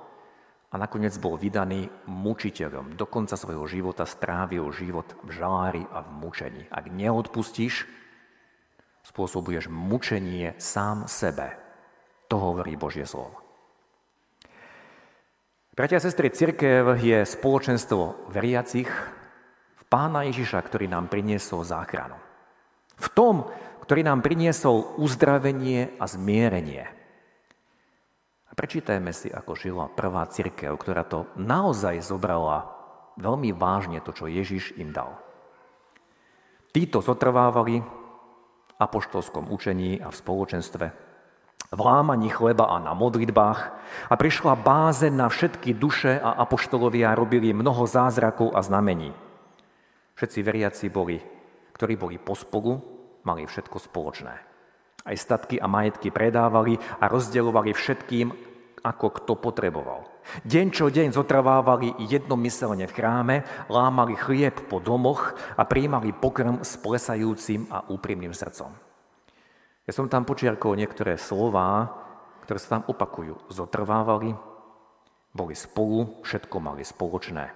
a 0.71 0.79
nakoniec 0.79 1.13
bol 1.19 1.35
vydaný 1.35 1.91
mučiteľom. 2.07 2.95
Do 2.95 3.05
konca 3.05 3.35
svojho 3.35 3.67
života 3.67 4.07
strávil 4.07 4.71
život 4.71 5.13
v 5.27 5.35
žalári 5.35 5.83
a 5.91 6.07
v 6.07 6.09
mučení. 6.23 6.63
Ak 6.71 6.89
neodpustíš, 6.89 7.85
spôsobuješ 9.11 9.67
mučenie 9.67 10.55
sám 10.63 11.11
sebe. 11.11 11.59
To 12.31 12.39
hovorí 12.39 12.79
Božie 12.79 13.03
slovo. 13.03 13.43
Bratia 15.75 15.99
a 15.99 16.05
sestry, 16.05 16.31
církev 16.31 16.95
je 16.99 17.27
spoločenstvo 17.27 18.31
veriacich 18.31 18.87
v 19.75 19.83
Pána 19.91 20.29
Ježiša, 20.31 20.63
ktorý 20.63 20.87
nám 20.87 21.11
priniesol 21.11 21.67
záchranu. 21.67 22.15
V 23.01 23.09
tom, 23.11 23.51
ktorý 23.83 24.07
nám 24.07 24.23
priniesol 24.23 24.95
uzdravenie 25.01 25.99
a 25.99 26.07
zmierenie. 26.07 26.87
A 28.47 28.53
prečítajme 28.55 29.11
si, 29.11 29.33
ako 29.33 29.59
žila 29.59 29.91
prvá 29.91 30.27
církev, 30.31 30.75
ktorá 30.79 31.03
to 31.03 31.27
naozaj 31.35 31.99
zobrala 32.05 32.71
veľmi 33.19 33.51
vážne, 33.57 33.99
to, 34.05 34.15
čo 34.15 34.31
Ježiš 34.31 34.77
im 34.79 34.95
dal. 34.95 35.19
Títo 36.71 37.03
zotrvávali 37.03 37.83
apoštolskom 38.81 39.53
učení 39.53 40.01
a 40.01 40.09
v 40.09 40.17
spoločenstve 40.17 40.87
v 41.71 41.81
lámaní 41.81 42.35
chleba 42.35 42.67
a 42.67 42.83
na 42.83 42.99
modlitbách 42.99 43.61
a 44.11 44.15
prišla 44.19 44.59
báze 44.59 45.07
na 45.07 45.31
všetky 45.31 45.71
duše 45.79 46.19
a 46.19 46.35
apoštolovia 46.43 47.15
robili 47.15 47.55
mnoho 47.55 47.87
zázrakov 47.87 48.59
a 48.59 48.61
znamení. 48.65 49.15
Všetci 50.19 50.39
veriaci 50.43 50.87
boli, 50.91 51.23
ktorí 51.73 51.95
boli 51.95 52.19
pospolu, 52.19 52.75
mali 53.23 53.47
všetko 53.47 53.79
spoločné. 53.79 54.35
Aj 55.01 55.17
statky 55.17 55.63
a 55.63 55.71
majetky 55.71 56.11
predávali 56.11 56.77
a 57.01 57.07
rozdeľovali 57.07 57.71
všetkým, 57.73 58.27
ako 58.81 59.07
kto 59.21 59.33
potreboval. 59.37 60.09
Deň 60.47 60.67
čo 60.71 60.93
deň 60.93 61.17
zotrvávali 61.17 61.97
jednomyselne 62.07 62.87
v 62.87 62.95
chráme, 62.95 63.37
lámali 63.67 64.15
chlieb 64.15 64.55
po 64.69 64.79
domoch 64.79 65.35
a 65.57 65.63
príjmali 65.65 66.15
pokrm 66.15 66.63
s 66.63 66.77
plesajúcim 66.79 67.67
a 67.73 67.85
úprimným 67.89 68.33
srdcom. 68.37 68.71
Ja 69.89 69.93
som 69.97 70.07
tam 70.07 70.23
počiarkol 70.23 70.79
niektoré 70.79 71.19
slová, 71.19 71.91
ktoré 72.47 72.59
sa 72.63 72.79
tam 72.79 72.87
opakujú. 72.87 73.51
Zotrvávali, 73.51 74.39
boli 75.35 75.55
spolu, 75.55 76.23
všetko 76.23 76.57
mali 76.63 76.87
spoločné. 76.87 77.51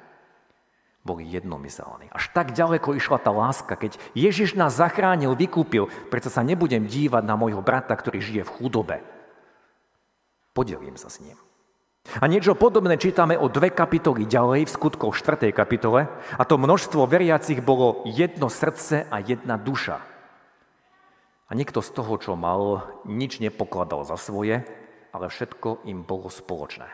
Boli 1.04 1.28
jednomyselní. 1.28 2.08
Až 2.10 2.32
tak 2.32 2.56
ďaleko 2.56 2.96
išla 2.96 3.20
tá 3.20 3.28
láska, 3.28 3.76
keď 3.76 4.00
Ježiš 4.16 4.56
nás 4.56 4.80
zachránil, 4.80 5.36
vykúpil, 5.36 5.86
preto 6.08 6.32
sa 6.32 6.40
nebudem 6.40 6.88
dívať 6.88 7.22
na 7.22 7.36
môjho 7.36 7.60
brata, 7.60 7.92
ktorý 7.92 8.24
žije 8.24 8.42
v 8.48 8.54
chudobe. 8.56 8.96
Podelím 10.54 10.94
sa 10.94 11.10
s 11.10 11.18
ním. 11.18 11.34
A 12.20 12.30
niečo 12.30 12.54
podobné 12.54 12.94
čítame 12.94 13.34
o 13.34 13.50
dve 13.50 13.74
kapitoly 13.74 14.28
ďalej 14.28 14.68
v 14.68 14.74
skutkoch 14.76 15.18
4. 15.18 15.50
kapitole 15.50 16.06
a 16.38 16.42
to 16.46 16.60
množstvo 16.60 17.10
veriacich 17.10 17.58
bolo 17.58 18.06
jedno 18.06 18.46
srdce 18.46 19.08
a 19.10 19.18
jedna 19.18 19.58
duša. 19.58 19.98
A 21.48 21.52
nikto 21.58 21.82
z 21.82 21.90
toho, 21.90 22.14
čo 22.22 22.38
mal, 22.38 22.86
nič 23.02 23.42
nepokladal 23.42 24.06
za 24.06 24.14
svoje, 24.14 24.62
ale 25.10 25.26
všetko 25.26 25.82
im 25.90 26.06
bolo 26.06 26.30
spoločné. 26.30 26.86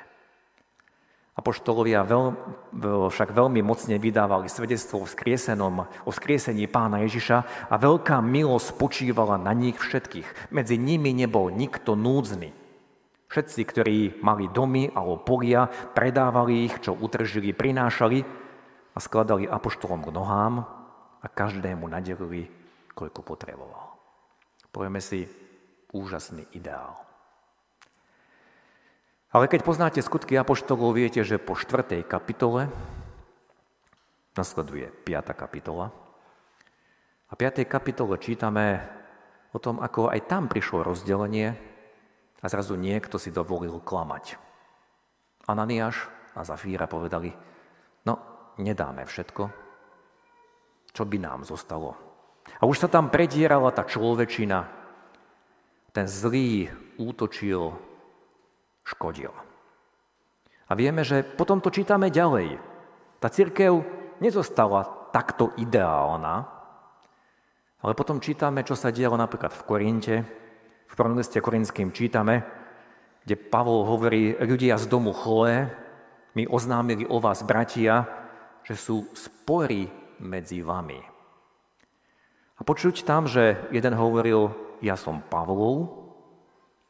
Apoštolovia 1.36 2.04
veľ, 2.04 2.24
však 3.12 3.32
veľmi 3.32 3.64
mocne 3.64 3.96
vydávali 3.96 4.48
svedectvo 4.50 5.04
o, 5.04 5.06
skriesenom, 5.08 5.88
o 6.04 6.10
skriesení 6.10 6.68
pána 6.68 7.00
Ježiša 7.06 7.70
a 7.70 7.74
veľká 7.80 8.20
milosť 8.20 8.76
spočívala 8.76 9.40
na 9.40 9.56
nich 9.56 9.78
všetkých. 9.80 10.52
Medzi 10.52 10.76
nimi 10.76 11.12
nebol 11.16 11.48
nikto 11.48 11.96
núdzny. 11.96 12.52
Všetci, 13.30 13.60
ktorí 13.62 13.98
mali 14.26 14.50
domy 14.50 14.90
alebo 14.90 15.22
polia, 15.22 15.70
predávali 15.70 16.66
ich, 16.66 16.82
čo 16.82 16.98
utržili, 16.98 17.54
prinášali 17.54 18.26
a 18.90 18.98
skladali 18.98 19.46
apoštolom 19.46 20.02
k 20.02 20.10
nohám 20.10 20.66
a 21.22 21.26
každému 21.30 21.86
nadelili, 21.86 22.50
koľko 22.98 23.22
potreboval. 23.22 23.94
Povieme 24.74 24.98
si, 24.98 25.30
úžasný 25.94 26.46
ideál. 26.54 26.98
Ale 29.30 29.46
keď 29.46 29.62
poznáte 29.62 30.02
skutky 30.02 30.34
Apoštolov, 30.34 30.98
viete, 30.98 31.22
že 31.22 31.38
po 31.38 31.54
štvrtej 31.54 32.02
kapitole 32.02 32.66
nasleduje 34.34 34.90
5. 35.06 35.38
kapitola. 35.38 35.94
A 37.30 37.32
v 37.38 37.46
5. 37.46 37.62
kapitole 37.62 38.18
čítame 38.18 38.82
o 39.54 39.62
tom, 39.62 39.78
ako 39.78 40.10
aj 40.10 40.26
tam 40.26 40.50
prišlo 40.50 40.82
rozdelenie 40.82 41.69
a 42.40 42.46
zrazu 42.48 42.74
niekto 42.76 43.20
si 43.20 43.28
dovolil 43.32 43.80
klamať. 43.84 44.40
Ananiáš 45.44 46.08
a 46.36 46.44
Zafíra 46.44 46.88
povedali, 46.88 47.32
no 48.08 48.14
nedáme 48.56 49.04
všetko, 49.04 49.42
čo 50.90 51.02
by 51.04 51.16
nám 51.20 51.44
zostalo 51.44 52.10
a 52.58 52.66
už 52.66 52.82
sa 52.82 52.88
tam 52.90 53.12
predierala 53.12 53.70
tá 53.70 53.86
človečina. 53.86 54.66
Ten 55.94 56.06
zlý 56.06 56.70
útočil, 56.98 57.74
škodil. 58.82 59.32
A 60.70 60.72
vieme, 60.78 61.02
že 61.02 61.22
potom 61.22 61.58
to 61.58 61.70
čítame 61.70 62.10
ďalej. 62.10 62.58
Tá 63.18 63.26
církev 63.26 63.82
nezostala 64.22 64.86
takto 65.10 65.50
ideálna, 65.58 66.46
ale 67.80 67.92
potom 67.96 68.22
čítame, 68.22 68.62
čo 68.62 68.78
sa 68.78 68.94
dialo 68.94 69.18
napríklad 69.18 69.50
v 69.50 69.66
Korinte. 69.66 70.16
V 70.90 70.98
prvom 70.98 71.14
liste 71.14 71.38
korinským 71.38 71.94
čítame, 71.94 72.42
kde 73.22 73.38
Pavol 73.38 73.86
hovorí, 73.86 74.34
ľudia 74.34 74.74
z 74.74 74.90
domu 74.90 75.14
Chloe 75.14 75.70
mi 76.34 76.50
oznámili 76.50 77.06
o 77.06 77.22
vás, 77.22 77.46
bratia, 77.46 78.10
že 78.66 78.74
sú 78.74 79.06
spory 79.14 79.86
medzi 80.18 80.66
vami. 80.66 80.98
A 82.58 82.60
počuť 82.66 83.06
tam, 83.06 83.30
že 83.30 83.56
jeden 83.70 83.94
hovoril, 83.94 84.52
ja 84.82 84.98
som 84.98 85.22
Pavlov, 85.22 85.96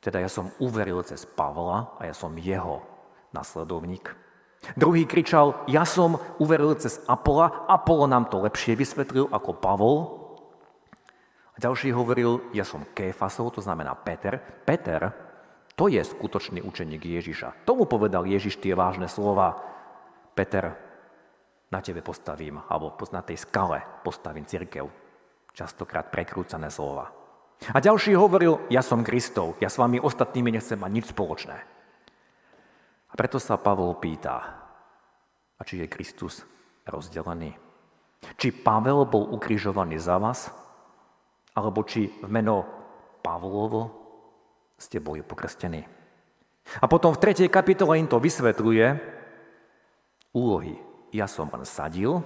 teda 0.00 0.18
ja 0.18 0.32
som 0.32 0.48
uveril 0.58 1.04
cez 1.04 1.28
Pavla 1.28 1.94
a 2.00 2.08
ja 2.08 2.14
som 2.16 2.32
jeho 2.40 2.80
nasledovník. 3.36 4.16
Druhý 4.76 5.08
kričal, 5.08 5.56
ja 5.68 5.88
som 5.88 6.20
uveril 6.36 6.76
cez 6.76 7.00
Apola, 7.08 7.64
Apolo 7.68 8.04
nám 8.04 8.28
to 8.28 8.44
lepšie 8.44 8.76
vysvetlil 8.76 9.28
ako 9.32 9.56
Pavol. 9.56 9.96
Ďalší 11.60 11.92
hovoril, 11.92 12.40
ja 12.56 12.64
som 12.64 12.88
Kéfasov, 12.96 13.52
to 13.52 13.60
znamená 13.60 13.92
Peter. 13.92 14.40
Peter, 14.64 15.12
to 15.76 15.92
je 15.92 16.00
skutočný 16.00 16.64
učeník 16.64 17.04
Ježiša. 17.04 17.68
Tomu 17.68 17.84
povedal 17.84 18.24
Ježiš 18.24 18.56
tie 18.64 18.72
vážne 18.72 19.12
slova. 19.12 19.60
Peter, 20.32 20.72
na 21.68 21.84
tebe 21.84 22.00
postavím, 22.00 22.64
alebo 22.64 22.96
na 23.12 23.20
tej 23.20 23.44
skale 23.44 23.84
postavím 24.00 24.48
církev 24.48 24.88
častokrát 25.52 26.08
prekrúcané 26.08 26.72
slova. 26.72 27.12
A 27.76 27.76
ďalší 27.76 28.16
hovoril, 28.16 28.64
ja 28.72 28.80
som 28.80 29.04
Kristov, 29.04 29.60
ja 29.60 29.68
s 29.68 29.76
vami 29.76 30.00
ostatnými 30.00 30.56
nechcem 30.56 30.80
mať 30.80 30.92
nič 30.96 31.06
spoločné. 31.12 31.58
A 33.10 33.14
preto 33.20 33.36
sa 33.36 33.60
Pavol 33.60 34.00
pýta, 34.00 34.64
a 35.56 35.60
či 35.60 35.84
je 35.84 35.92
Kristus 35.92 36.40
rozdelený? 36.88 37.52
Či 38.40 38.48
Pavel 38.64 39.04
bol 39.04 39.28
ukrižovaný 39.28 40.00
za 40.00 40.16
vás? 40.16 40.48
Alebo 41.54 41.82
či 41.82 42.08
v 42.08 42.28
meno 42.30 42.64
Pavlovo 43.20 43.82
ste 44.78 45.02
boli 45.02 45.20
pokrstení? 45.20 45.82
A 46.78 46.86
potom 46.86 47.10
v 47.10 47.22
3. 47.34 47.50
kapitole 47.50 47.98
im 47.98 48.06
to 48.06 48.22
vysvetľuje 48.22 48.86
úlohy. 50.30 50.78
Ja 51.10 51.26
som 51.26 51.50
len 51.50 51.66
sadil, 51.66 52.22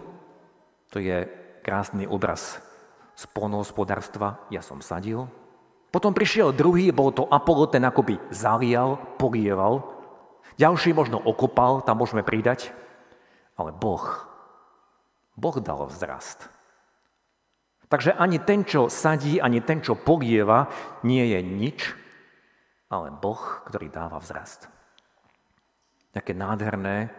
to 0.92 1.00
je 1.00 1.24
krásny 1.64 2.04
obraz 2.04 2.60
z 3.16 3.24
polnohospodárstva, 3.32 4.44
ja 4.52 4.60
som 4.60 4.84
sadil. 4.84 5.24
Potom 5.88 6.12
prišiel 6.12 6.52
druhý, 6.52 6.92
bol 6.92 7.14
to 7.14 7.24
Apollo, 7.30 7.72
ten 7.72 7.86
akoby 7.86 8.20
zalial, 8.28 9.00
polieval. 9.16 9.86
Ďalší 10.60 10.92
možno 10.92 11.22
okopal, 11.22 11.80
tam 11.86 12.02
môžeme 12.02 12.20
pridať. 12.20 12.74
Ale 13.54 13.70
Boh, 13.70 14.02
Boh 15.38 15.56
dal 15.62 15.86
vzrast. 15.86 16.50
Takže 17.88 18.16
ani 18.16 18.40
ten, 18.40 18.64
čo 18.64 18.88
sadí, 18.88 19.38
ani 19.38 19.60
ten, 19.60 19.84
čo 19.84 19.94
polieva, 19.98 20.68
nie 21.04 21.22
je 21.30 21.40
nič, 21.44 21.78
ale 22.88 23.12
Boh, 23.12 23.40
ktorý 23.68 23.92
dáva 23.92 24.18
vzrast. 24.18 24.70
Aké 26.14 26.30
nádherné 26.30 27.10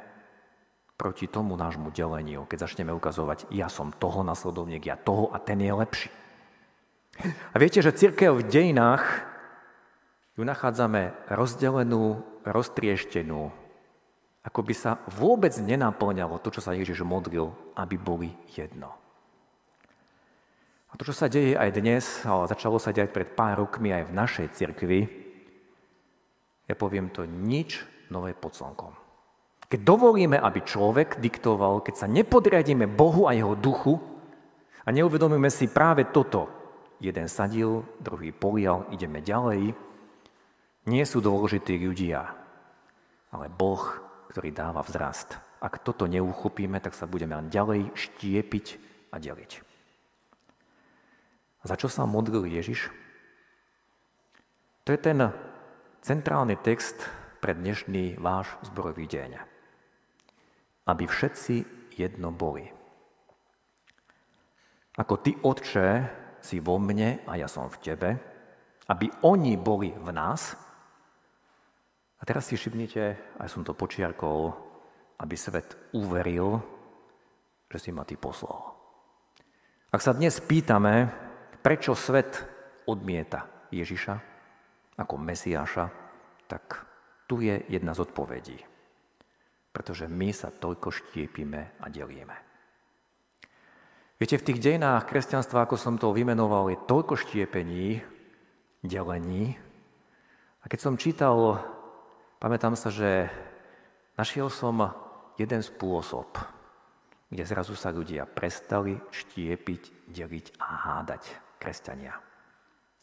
proti 0.95 1.27
tomu 1.27 1.60
nášmu 1.60 1.91
deleniu, 1.91 2.48
keď 2.48 2.67
začneme 2.67 2.95
ukazovať, 2.95 3.51
ja 3.51 3.67
som 3.67 3.91
toho 3.91 4.24
nasledovník, 4.24 4.88
ja 4.88 4.95
toho 4.95 5.27
a 5.36 5.38
ten 5.43 5.60
je 5.60 5.74
lepší. 5.75 6.10
A 7.51 7.55
viete, 7.60 7.84
že 7.84 7.95
církev 7.95 8.39
v 8.39 8.48
dejinách 8.48 9.03
ju 10.36 10.43
nachádzame 10.43 11.15
rozdelenú, 11.31 12.24
roztrieštenú, 12.43 13.51
ako 14.43 14.60
by 14.62 14.74
sa 14.75 15.00
vôbec 15.15 15.55
nenaplňalo 15.57 16.39
to, 16.43 16.60
čo 16.60 16.62
sa 16.63 16.75
Ježiš 16.75 17.03
modlil, 17.07 17.55
aby 17.75 17.95
boli 17.95 18.29
jedno. 18.51 19.04
A 20.95 20.99
to, 21.03 21.11
čo 21.11 21.27
sa 21.27 21.27
deje 21.27 21.59
aj 21.59 21.75
dnes, 21.75 22.23
ale 22.23 22.47
začalo 22.47 22.79
sa 22.79 22.95
diať 22.95 23.11
pred 23.11 23.27
pár 23.27 23.59
rokmi 23.59 23.91
aj 23.91 24.07
v 24.07 24.15
našej 24.15 24.47
cirkvi, 24.55 24.99
ja 26.71 26.75
poviem 26.79 27.11
to 27.11 27.27
nič 27.27 27.83
nové 28.07 28.31
pod 28.31 28.55
slnkom. 28.55 28.95
Keď 29.67 29.83
dovolíme, 29.83 30.39
aby 30.39 30.63
človek 30.63 31.19
diktoval, 31.19 31.83
keď 31.83 31.95
sa 31.99 32.07
nepodriadíme 32.07 32.87
Bohu 32.87 33.27
a 33.27 33.35
jeho 33.35 33.59
duchu 33.59 33.99
a 34.87 34.95
neuvedomíme 34.95 35.51
si 35.51 35.67
práve 35.67 36.07
toto, 36.15 36.47
jeden 37.03 37.27
sadil, 37.27 37.83
druhý 37.99 38.31
polial, 38.31 38.87
ideme 38.95 39.19
ďalej, 39.19 39.75
nie 40.87 41.03
sú 41.03 41.19
dôležití 41.19 41.75
ľudia, 41.75 42.23
ale 43.35 43.51
Boh, 43.51 43.83
ktorý 44.31 44.47
dáva 44.55 44.79
vzrast. 44.79 45.35
Ak 45.59 45.83
toto 45.83 46.07
neuchopíme, 46.07 46.79
tak 46.79 46.95
sa 46.95 47.03
budeme 47.03 47.35
len 47.35 47.51
ďalej 47.51 47.91
štiepiť 47.91 48.65
a 49.11 49.19
deliť. 49.19 49.64
Za 51.65 51.75
čo 51.75 51.89
sa 51.89 52.05
modlil 52.05 52.45
Ježiš? 52.45 52.93
To 54.86 54.93
je 54.93 55.00
ten 55.01 55.17
centrálny 56.05 56.62
text 56.62 57.01
pre 57.41 57.57
dnešný 57.57 58.22
váš 58.22 58.53
zborový 58.69 59.10
deň 59.10 59.55
aby 60.86 61.03
všetci 61.10 61.55
jedno 61.98 62.29
boli. 62.29 62.69
Ako 64.95 65.19
ty, 65.19 65.36
Otče, 65.36 65.88
si 66.39 66.62
vo 66.62 66.77
mne 66.77 67.25
a 67.25 67.41
ja 67.41 67.50
som 67.50 67.67
v 67.67 67.81
tebe, 67.81 68.10
aby 68.86 69.10
oni 69.25 69.57
boli 69.57 69.89
v 69.89 70.10
nás. 70.13 70.53
A 72.15 72.24
teraz 72.24 72.48
si 72.48 72.53
všimnite, 72.53 73.34
aj 73.41 73.50
som 73.50 73.65
to 73.65 73.74
počiarkol, 73.74 74.53
aby 75.19 75.34
svet 75.34 75.74
uveril, 75.98 76.62
že 77.65 77.81
si 77.81 77.89
ma 77.89 78.05
ty 78.05 78.13
poslal. 78.13 78.77
Ak 79.89 80.05
sa 80.05 80.13
dnes 80.13 80.38
pýtame, 80.38 81.10
prečo 81.65 81.98
svet 81.98 82.45
odmieta 82.86 83.50
Ježiša 83.74 84.13
ako 85.01 85.17
Mesiáša, 85.17 85.89
tak 86.45 86.86
tu 87.25 87.41
je 87.41 87.57
jedna 87.65 87.98
z 87.98 88.05
odpovedí 88.05 88.75
pretože 89.75 90.07
my 90.07 90.31
sa 90.31 90.55
toľko 90.55 90.88
štiepime 90.88 91.75
a 91.84 91.91
delíme. 91.91 92.39
Viete, 94.15 94.39
v 94.39 94.48
tých 94.48 94.63
dejinách 94.63 95.03
kresťanstva, 95.12 95.67
ako 95.67 95.75
som 95.75 96.00
to 96.00 96.15
vymenoval, 96.15 96.72
je 96.72 96.79
toľko 96.88 97.19
štiepení, 97.19 98.00
delení. 98.79 99.60
A 100.63 100.72
keď 100.72 100.79
som 100.79 100.95
čítal, 100.95 101.60
pamätám 102.39 102.79
sa, 102.79 102.88
že 102.88 103.27
našiel 104.16 104.48
som 104.48 104.96
jeden 105.35 105.59
spôsob, 105.59 106.39
kde 107.27 107.44
zrazu 107.44 107.75
sa 107.75 107.92
ľudia 107.92 108.24
prestali 108.24 108.96
štiepiť, 109.11 110.07
deliť 110.07 110.55
a 110.55 110.68
hádať 110.87 111.45
kresťania. 111.65 112.13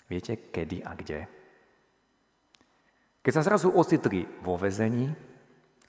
Viete, 0.07 0.39
kedy 0.39 0.87
a 0.87 0.95
kde? 0.95 1.27
Keď 3.27 3.33
sa 3.35 3.43
zrazu 3.43 3.75
ocitli 3.75 4.23
vo 4.47 4.55
vezení, 4.55 5.11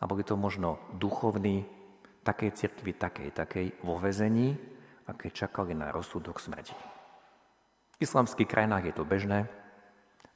a 0.01 0.09
boli 0.09 0.25
to 0.25 0.33
možno 0.33 0.81
duchovní 0.97 1.69
takej 2.25 2.51
cirkvi, 2.57 2.97
takej, 2.97 3.29
takej 3.29 3.67
vo 3.85 4.01
vezení, 4.01 4.57
aké 5.05 5.29
čakali 5.29 5.77
na 5.77 5.93
rozsudok 5.93 6.41
smrti. 6.41 6.73
V 7.93 7.97
islamských 8.01 8.49
krajinách 8.49 8.89
je 8.89 8.95
to 8.97 9.05
bežné, 9.05 9.45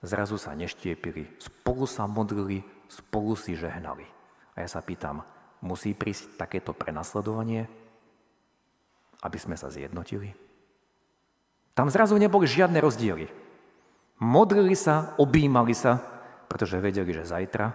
zrazu 0.05 0.37
sa 0.37 0.53
neštiepili, 0.53 1.27
spolu 1.41 1.89
sa 1.89 2.05
modlili, 2.05 2.61
spolu 2.87 3.33
si 3.33 3.57
žehnali. 3.57 4.05
A 4.53 4.63
ja 4.63 4.69
sa 4.69 4.79
pýtam, 4.79 5.25
musí 5.59 5.91
prísť 5.97 6.37
takéto 6.37 6.71
prenasledovanie, 6.71 7.65
aby 9.25 9.37
sme 9.41 9.57
sa 9.57 9.67
zjednotili? 9.73 10.46
Tam 11.77 11.93
zrazu 11.93 12.17
neboli 12.17 12.49
žiadne 12.49 12.81
rozdiely. 12.81 13.29
Modlili 14.17 14.73
sa, 14.73 15.13
objímali 15.21 15.77
sa, 15.77 16.01
pretože 16.49 16.81
vedeli, 16.81 17.13
že 17.13 17.29
zajtra 17.29 17.69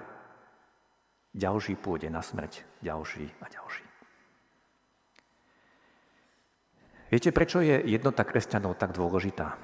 ďalší 1.30 1.78
pôjde 1.78 2.10
na 2.10 2.18
smrť, 2.18 2.82
ďalší 2.82 3.30
a 3.38 3.46
ďalší. 3.46 3.84
Viete, 7.14 7.30
prečo 7.30 7.62
je 7.62 7.78
jednota 7.78 8.26
kresťanov 8.26 8.74
tak 8.74 8.90
dôležitá? 8.90 9.54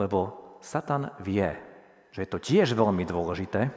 Lebo 0.00 0.56
Satan 0.64 1.12
vie, 1.20 1.52
že 2.16 2.24
je 2.24 2.30
to 2.32 2.40
tiež 2.40 2.72
veľmi 2.72 3.04
dôležité 3.04 3.68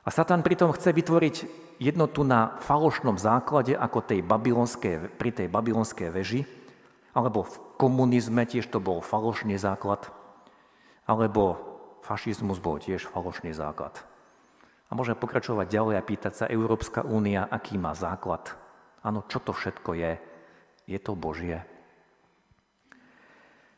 a 0.00 0.08
Satan 0.08 0.40
pritom 0.40 0.72
chce 0.72 0.96
vytvoriť 0.96 1.36
jednotu 1.76 2.24
na 2.24 2.56
falošnom 2.64 3.20
základe, 3.20 3.76
ako 3.76 4.00
tej 4.00 4.24
pri 5.12 5.30
tej 5.36 5.52
babylonskej 5.52 6.08
veži, 6.08 6.48
alebo 7.14 7.42
v 7.42 7.56
komunizme 7.76 8.46
tiež 8.46 8.70
to 8.70 8.78
bol 8.78 9.02
falošný 9.02 9.58
základ, 9.58 10.10
alebo 11.04 11.58
fašizmus 12.06 12.62
bol 12.62 12.78
tiež 12.78 13.10
falošný 13.10 13.50
základ. 13.54 13.98
A 14.90 14.98
môžeme 14.98 15.18
pokračovať 15.18 15.70
ďalej 15.70 15.94
a 15.98 16.06
pýtať 16.06 16.32
sa 16.34 16.50
Európska 16.50 17.06
únia, 17.06 17.46
aký 17.46 17.78
má 17.78 17.94
základ. 17.94 18.50
Áno, 19.06 19.22
čo 19.30 19.38
to 19.38 19.54
všetko 19.54 19.94
je? 19.94 20.12
Je 20.90 20.98
to 20.98 21.14
Božie? 21.14 21.62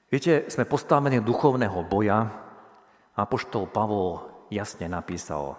Viete, 0.08 0.48
sme 0.48 0.68
postavení 0.68 1.20
duchovného 1.24 1.84
boja 1.88 2.28
a 3.16 3.22
poštol 3.28 3.68
Pavol 3.68 4.24
jasne 4.52 4.88
napísal, 4.88 5.56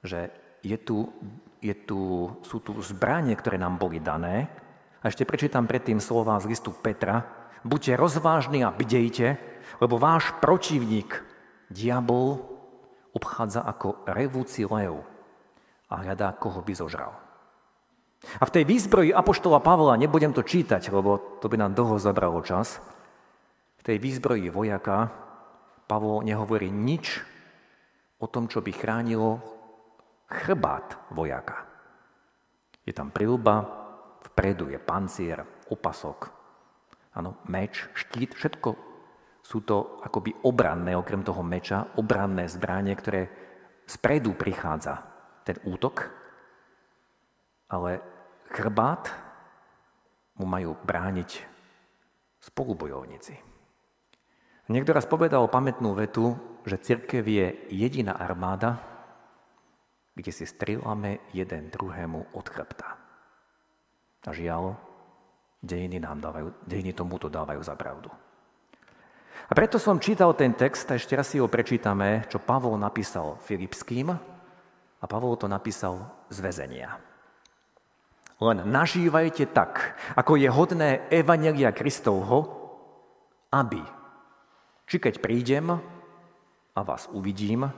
že 0.00 0.32
je 0.64 0.76
tu, 0.80 1.12
je 1.60 1.74
tu, 1.76 2.32
sú 2.44 2.64
tu 2.64 2.76
zbranie, 2.80 3.36
ktoré 3.36 3.60
nám 3.60 3.76
boli 3.76 4.00
dané. 4.00 4.48
A 5.02 5.10
ešte 5.10 5.26
prečítam 5.26 5.66
predtým 5.66 5.98
slova 5.98 6.38
z 6.38 6.46
listu 6.46 6.70
Petra. 6.70 7.26
Buďte 7.66 7.98
rozvážni 7.98 8.62
a 8.62 8.70
bdejte, 8.70 9.34
lebo 9.82 9.98
váš 9.98 10.30
protivník, 10.38 11.18
diabol, 11.66 12.38
obchádza 13.10 13.66
ako 13.66 14.06
revúci 14.06 14.62
lev 14.62 15.02
a 15.90 16.06
hľadá, 16.06 16.38
koho 16.38 16.62
by 16.62 16.72
zožral. 16.78 17.12
A 18.38 18.46
v 18.46 18.54
tej 18.54 18.64
výzbroji 18.64 19.10
Apoštola 19.10 19.58
Pavla, 19.58 19.98
nebudem 19.98 20.30
to 20.30 20.46
čítať, 20.46 20.94
lebo 20.94 21.42
to 21.42 21.50
by 21.50 21.58
nám 21.58 21.74
dlho 21.74 21.98
zabralo 21.98 22.38
čas, 22.46 22.78
v 23.82 23.90
tej 23.90 23.98
výzbroji 23.98 24.46
vojaka 24.54 25.10
Pavol 25.90 26.22
nehovorí 26.22 26.70
nič 26.70 27.18
o 28.22 28.30
tom, 28.30 28.46
čo 28.46 28.62
by 28.62 28.70
chránilo 28.70 29.42
chrbát 30.30 31.02
vojaka. 31.10 31.66
Je 32.86 32.94
tam 32.94 33.10
prilba, 33.10 33.81
vpredu 34.32 34.72
je 34.72 34.80
pancier, 34.80 35.44
opasok, 35.68 36.32
áno, 37.12 37.36
meč, 37.44 37.84
štít, 37.92 38.32
všetko 38.32 38.70
sú 39.44 39.60
to 39.66 40.00
akoby 40.00 40.32
obranné, 40.48 40.96
okrem 40.96 41.20
toho 41.20 41.44
meča, 41.44 41.92
obranné 42.00 42.48
zbranie, 42.48 42.96
ktoré 42.96 43.28
spredu 43.84 44.32
prichádza 44.32 45.04
ten 45.44 45.58
útok, 45.68 46.08
ale 47.68 48.00
chrbát 48.48 49.12
mu 50.38 50.48
majú 50.48 50.78
brániť 50.86 51.44
spolubojovníci. 52.40 53.34
Niekto 54.70 54.94
raz 54.94 55.04
povedal 55.04 55.50
pamätnú 55.50 55.92
vetu, 55.92 56.38
že 56.62 56.80
cirkev 56.80 57.26
je 57.26 57.66
jediná 57.68 58.14
armáda, 58.14 58.78
kde 60.14 60.30
si 60.30 60.46
strieľame 60.46 61.18
jeden 61.34 61.68
druhému 61.68 62.32
od 62.32 62.46
chrbta. 62.46 63.01
A 64.22 64.30
žiaľ, 64.30 64.78
dejiny, 65.62 65.98
nám 65.98 66.22
dávajú, 66.22 66.54
dejiny 66.66 66.94
tomuto 66.94 67.26
dávajú 67.26 67.62
za 67.62 67.74
pravdu. 67.74 68.10
A 69.50 69.52
preto 69.52 69.76
som 69.76 69.98
čítal 69.98 70.32
ten 70.32 70.54
text, 70.54 70.86
a 70.88 70.96
ešte 70.96 71.12
raz 71.18 71.28
si 71.28 71.42
ho 71.42 71.50
prečítame, 71.50 72.24
čo 72.30 72.40
Pavol 72.40 72.78
napísal 72.78 73.36
Filipským, 73.42 74.14
a 75.02 75.04
Pavol 75.10 75.34
to 75.34 75.50
napísal 75.50 76.06
z 76.30 76.38
väzenia. 76.38 77.02
len 78.42 78.62
nažívajte 78.66 79.50
tak, 79.50 79.98
ako 80.14 80.38
je 80.38 80.50
hodné 80.50 81.06
Evangelia 81.10 81.74
Kristovho, 81.74 82.62
aby, 83.50 83.82
či 84.86 84.96
keď 84.98 85.18
prídem 85.18 85.66
a 86.72 86.80
vás 86.80 87.10
uvidím, 87.12 87.68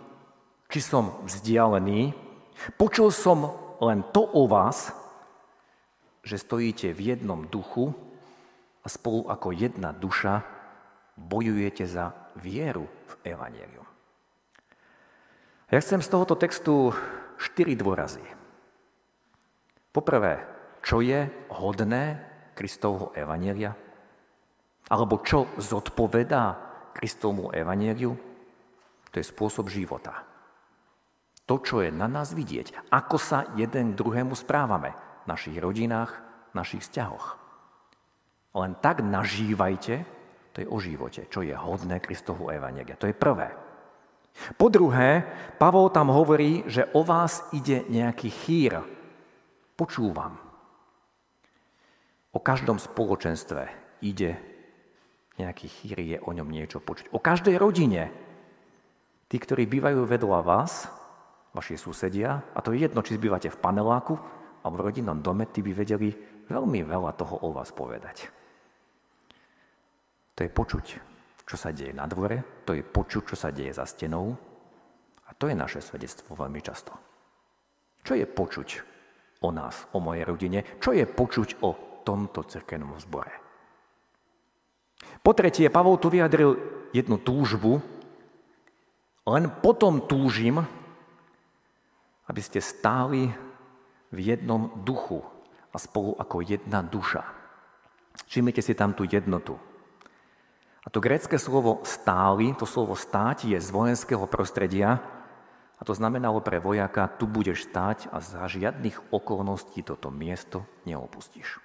či 0.69 0.81
som 0.81 1.25
vzdialený, 1.25 2.15
počul 2.79 3.11
som 3.11 3.51
len 3.83 4.05
to 4.15 4.25
o 4.25 4.47
vás, 4.47 4.95
že 6.25 6.41
stojíte 6.41 6.97
v 6.97 7.15
jednom 7.15 7.45
duchu 7.47 7.93
a 8.81 8.89
spolu 8.89 9.29
ako 9.29 9.53
jedna 9.53 9.93
duša 9.93 10.41
bojujete 11.21 11.85
za 11.85 12.17
vieru 12.41 12.89
v 12.89 13.13
Evangelium. 13.37 13.87
Ja 15.73 15.79
chcem 15.81 16.01
z 16.01 16.09
tohoto 16.11 16.35
textu 16.37 16.93
štyri 17.41 17.77
dôrazy. 17.77 18.25
Poprvé, 19.95 20.43
čo 20.85 21.01
je 21.01 21.31
hodné 21.55 22.21
Kristovho 22.53 23.15
evanielia? 23.15 23.73
Alebo 24.91 25.25
čo 25.25 25.49
zodpovedá 25.57 26.61
Kristovmu 26.93 27.57
evanieliu? 27.57 28.13
To 29.11 29.15
je 29.17 29.25
spôsob 29.25 29.73
života. 29.73 30.27
To, 31.49 31.57
čo 31.61 31.81
je 31.81 31.89
na 31.89 32.05
nás 32.05 32.37
vidieť. 32.37 32.93
Ako 32.93 33.17
sa 33.17 33.49
jeden 33.57 33.93
k 33.93 33.99
druhému 33.99 34.37
správame 34.37 34.93
našich 35.31 35.57
rodinách, 35.59 36.13
v 36.53 36.55
našich 36.55 36.83
vzťahoch. 36.87 37.27
Len 38.55 38.73
tak 38.79 39.03
nažívajte, 39.03 39.95
to 40.55 40.63
je 40.63 40.71
o 40.71 40.79
živote, 40.79 41.27
čo 41.27 41.43
je 41.43 41.51
hodné 41.51 41.99
Kristovhu 41.99 42.55
evanielia. 42.55 42.95
To 43.03 43.11
je 43.11 43.17
prvé. 43.17 43.51
Po 44.55 44.71
druhé, 44.71 45.27
Pavol 45.59 45.91
tam 45.91 46.11
hovorí, 46.11 46.63
že 46.67 46.87
o 46.95 47.03
vás 47.03 47.43
ide 47.55 47.83
nejaký 47.91 48.31
chýr. 48.31 48.83
Počúvam. 49.75 50.39
O 52.35 52.39
každom 52.43 52.79
spoločenstve 52.79 53.71
ide 54.03 54.39
nejaký 55.39 55.67
chýr, 55.67 55.99
je 55.99 56.19
o 56.23 56.31
ňom 56.31 56.47
niečo 56.47 56.79
počuť. 56.79 57.11
O 57.15 57.19
každej 57.19 57.59
rodine. 57.59 58.11
Tí, 59.27 59.37
ktorí 59.39 59.67
bývajú 59.67 60.07
vedľa 60.07 60.41
vás, 60.47 60.87
vaši 61.55 61.79
susedia, 61.79 62.43
a 62.55 62.59
to 62.63 62.75
je 62.75 62.87
jedno, 62.87 63.03
či 63.03 63.19
bývate 63.19 63.51
v 63.51 63.59
paneláku 63.59 64.19
alebo 64.65 64.81
v 64.81 64.87
rodinnom 64.89 65.21
dome, 65.21 65.45
tí 65.53 65.61
by 65.61 65.73
vedeli 65.77 66.09
veľmi 66.49 66.81
veľa 66.89 67.13
toho 67.21 67.45
o 67.45 67.53
vás 67.53 67.71
povedať. 67.71 68.33
To 70.35 70.41
je 70.43 70.51
počuť, 70.51 70.87
čo 71.45 71.57
sa 71.61 71.71
deje 71.71 71.93
na 71.93 72.09
dvore, 72.09 72.65
to 72.65 72.73
je 72.73 72.83
počuť, 72.83 73.23
čo 73.29 73.37
sa 73.37 73.53
deje 73.53 73.77
za 73.77 73.85
stenou 73.85 74.33
a 75.29 75.31
to 75.37 75.47
je 75.47 75.55
naše 75.55 75.85
svedectvo 75.85 76.33
veľmi 76.33 76.65
často. 76.65 76.97
Čo 78.01 78.17
je 78.17 78.25
počuť 78.25 78.69
o 79.45 79.53
nás, 79.53 79.85
o 79.93 80.01
mojej 80.01 80.25
rodine? 80.25 80.65
Čo 80.81 80.97
je 80.97 81.05
počuť 81.05 81.61
o 81.61 81.95
tomto 82.05 82.45
cirkevnom 82.45 83.01
zbore. 83.01 83.33
Po 85.25 85.33
tretie, 85.33 85.73
Pavol 85.73 85.97
tu 85.97 86.13
vyjadril 86.13 86.53
jednu 86.93 87.17
túžbu, 87.17 87.81
len 89.25 89.49
potom 89.65 90.05
túžim, 90.05 90.61
aby 92.29 92.41
ste 92.45 92.61
stáli 92.61 93.33
v 94.15 94.21
jednom 94.23 94.71
duchu 94.87 95.27
a 95.75 95.77
spolu 95.83 96.15
ako 96.15 96.47
jedna 96.47 96.87
duša. 96.87 97.27
Všimnite 98.31 98.63
si 98.63 98.79
tam 98.79 98.95
tú 98.95 99.03
jednotu. 99.03 99.59
A 100.87 100.93
to 100.93 101.03
grécké 101.03 101.35
slovo 101.41 101.83
stáli, 101.83 102.55
to 102.55 102.69
slovo 102.69 102.95
stáť 102.95 103.51
je 103.51 103.59
z 103.59 103.69
vojenského 103.75 104.23
prostredia 104.31 105.03
a 105.75 105.83
to 105.83 105.97
znamenalo 105.97 106.39
pre 106.39 106.63
vojaka, 106.63 107.11
tu 107.19 107.27
budeš 107.27 107.67
stáť 107.67 108.13
a 108.15 108.23
za 108.23 108.47
žiadnych 108.47 109.11
okolností 109.11 109.83
toto 109.83 110.15
miesto 110.15 110.63
neopustíš. 110.87 111.59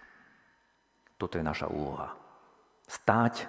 Toto 1.20 1.38
je 1.38 1.46
naša 1.46 1.68
úloha. 1.70 2.16
Stáť 2.90 3.46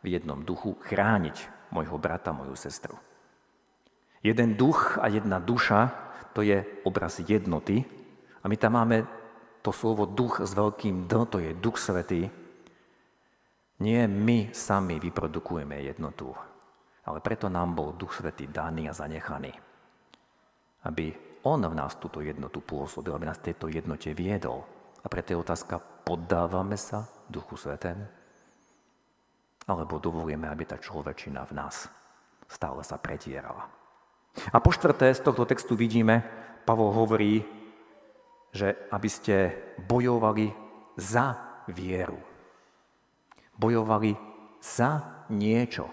v 0.00 0.16
jednom 0.16 0.40
duchu, 0.42 0.74
chrániť 0.82 1.36
môjho 1.70 2.00
brata, 2.00 2.32
moju 2.32 2.56
sestru. 2.56 2.96
Jeden 4.24 4.56
duch 4.56 4.96
a 4.98 5.08
jedna 5.08 5.36
duša, 5.38 5.92
to 6.32 6.40
je 6.40 6.64
obraz 6.82 7.20
jednoty. 7.20 7.84
A 8.40 8.48
my 8.48 8.56
tam 8.56 8.72
máme 8.80 9.04
to 9.60 9.70
slovo 9.72 10.08
duch 10.08 10.40
s 10.40 10.56
veľkým 10.56 11.04
D, 11.04 11.12
to 11.28 11.38
je 11.38 11.52
duch 11.52 11.76
svetý. 11.76 12.32
Nie 13.80 14.04
my 14.08 14.52
sami 14.52 15.00
vyprodukujeme 15.00 15.80
jednotu, 15.84 16.32
ale 17.04 17.20
preto 17.20 17.48
nám 17.48 17.76
bol 17.76 17.96
duch 17.96 18.20
svetý 18.20 18.48
daný 18.48 18.88
a 18.88 18.96
zanechaný. 18.96 19.52
Aby 20.84 21.12
on 21.44 21.60
v 21.64 21.74
nás 21.76 21.96
túto 21.96 22.20
jednotu 22.20 22.60
pôsobil, 22.60 23.12
aby 23.12 23.28
nás 23.28 23.40
tejto 23.40 23.68
jednote 23.72 24.12
viedol. 24.12 24.64
A 25.00 25.08
preto 25.08 25.32
je 25.32 25.40
otázka, 25.40 25.80
poddávame 25.80 26.76
sa 26.76 27.08
Duchu 27.28 27.56
Svetému? 27.56 28.04
Alebo 29.64 29.96
dovolujeme, 29.96 30.44
aby 30.48 30.68
tá 30.68 30.76
človečina 30.76 31.48
v 31.48 31.56
nás 31.56 31.88
stále 32.48 32.84
sa 32.84 33.00
pretierala? 33.00 33.72
A 34.52 34.60
po 34.60 34.72
štvrté, 34.72 35.12
z 35.16 35.24
tohto 35.24 35.48
textu 35.48 35.72
vidíme, 35.72 36.20
Pavol 36.68 36.92
hovorí, 36.92 37.59
že 38.50 38.74
aby 38.90 39.08
ste 39.08 39.54
bojovali 39.86 40.50
za 40.98 41.38
vieru. 41.70 42.18
Bojovali 43.54 44.16
za 44.58 45.24
niečo. 45.30 45.88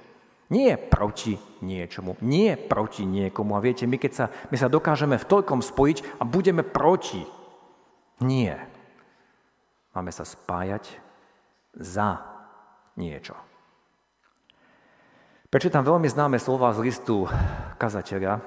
Nie 0.47 0.79
proti 0.79 1.35
niečomu, 1.59 2.15
nie 2.23 2.55
proti 2.55 3.03
niekomu. 3.03 3.59
A 3.59 3.63
viete, 3.63 3.83
my 3.83 3.99
keď 3.99 4.11
sa, 4.15 4.25
my 4.47 4.55
sa 4.55 4.71
dokážeme 4.71 5.19
v 5.19 5.27
toľkom 5.27 5.59
spojiť 5.59 6.19
a 6.19 6.23
budeme 6.23 6.63
proti. 6.63 7.19
Nie. 8.23 8.55
Máme 9.91 10.15
sa 10.15 10.23
spájať 10.23 10.87
za 11.75 12.23
niečo. 12.95 13.35
Prečítam 15.51 15.83
veľmi 15.83 16.07
známe 16.07 16.39
slova 16.39 16.71
z 16.71 16.83
listu 16.83 17.27
kazateľa. 17.75 18.39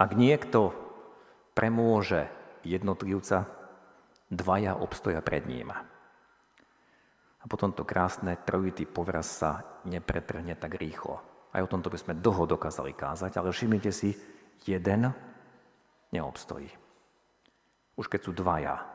Ak 0.00 0.10
niekto 0.16 0.72
premôže 1.52 2.28
jednotlivca, 2.64 3.46
dvaja 4.32 4.74
obstoja 4.80 5.20
pred 5.20 5.44
ním. 5.46 5.70
A 7.40 7.44
potom 7.44 7.72
to 7.76 7.84
krásne 7.84 8.40
trojitý 8.40 8.88
povraz 8.88 9.28
sa 9.28 9.80
nepretrhne 9.84 10.56
tak 10.56 10.80
rýchlo. 10.80 11.20
Aj 11.52 11.60
o 11.60 11.70
tomto 11.70 11.92
by 11.92 11.98
sme 12.00 12.18
dlho 12.18 12.48
dokázali 12.48 12.96
kázať, 12.96 13.36
ale 13.36 13.52
všimnite 13.52 13.92
si, 13.92 14.16
jeden 14.64 15.12
neobstojí. 16.10 16.72
Už 17.94 18.08
keď 18.08 18.20
sú 18.24 18.32
dvaja, 18.32 18.94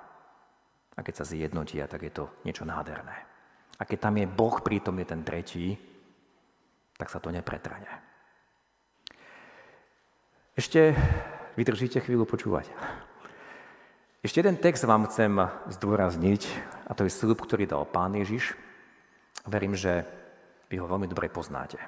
a 1.00 1.00
keď 1.00 1.24
sa 1.24 1.30
zjednotia, 1.32 1.88
tak 1.88 2.04
je 2.04 2.12
to 2.12 2.28
niečo 2.44 2.68
nádherné. 2.68 3.16
A 3.80 3.88
keď 3.88 4.12
tam 4.12 4.20
je 4.20 4.28
Boh, 4.28 4.60
prítom 4.60 5.00
je 5.00 5.08
ten 5.08 5.24
tretí, 5.24 5.80
tak 7.00 7.08
sa 7.08 7.24
to 7.24 7.32
nepretrane. 7.32 7.88
Ešte 10.60 10.92
vydržíte 11.56 12.04
chvíľu 12.04 12.28
počúvať. 12.28 12.68
Ešte 14.20 14.44
jeden 14.44 14.60
text 14.60 14.84
vám 14.84 15.08
chcem 15.08 15.32
zdôrazniť, 15.72 16.44
a 16.84 16.92
to 16.92 17.08
je 17.08 17.16
slúb, 17.16 17.40
ktorý 17.40 17.64
dal 17.64 17.88
Pán 17.88 18.12
Ježiš. 18.20 18.52
Verím, 19.48 19.80
že 19.80 20.04
vy 20.68 20.76
ho 20.76 20.92
veľmi 20.92 21.08
dobre 21.08 21.32
poznáte. 21.32 21.80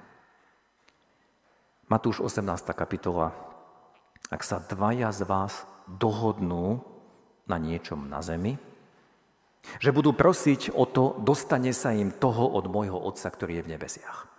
Matúš 1.92 2.24
18. 2.24 2.72
kapitola. 2.72 3.36
Ak 4.32 4.48
sa 4.48 4.64
dvaja 4.64 5.12
z 5.12 5.28
vás 5.28 5.68
dohodnú 5.92 6.80
na 7.52 7.60
niečom 7.60 8.08
na 8.08 8.24
zemi, 8.24 8.56
že 9.84 9.92
budú 9.92 10.16
prosiť 10.16 10.72
o 10.72 10.88
to, 10.88 11.20
dostane 11.20 11.76
sa 11.76 11.92
im 11.92 12.16
toho 12.16 12.48
od 12.48 12.72
môjho 12.72 12.96
Otca, 12.96 13.28
ktorý 13.28 13.60
je 13.60 13.66
v 13.68 13.72
nebesiach. 13.76 14.32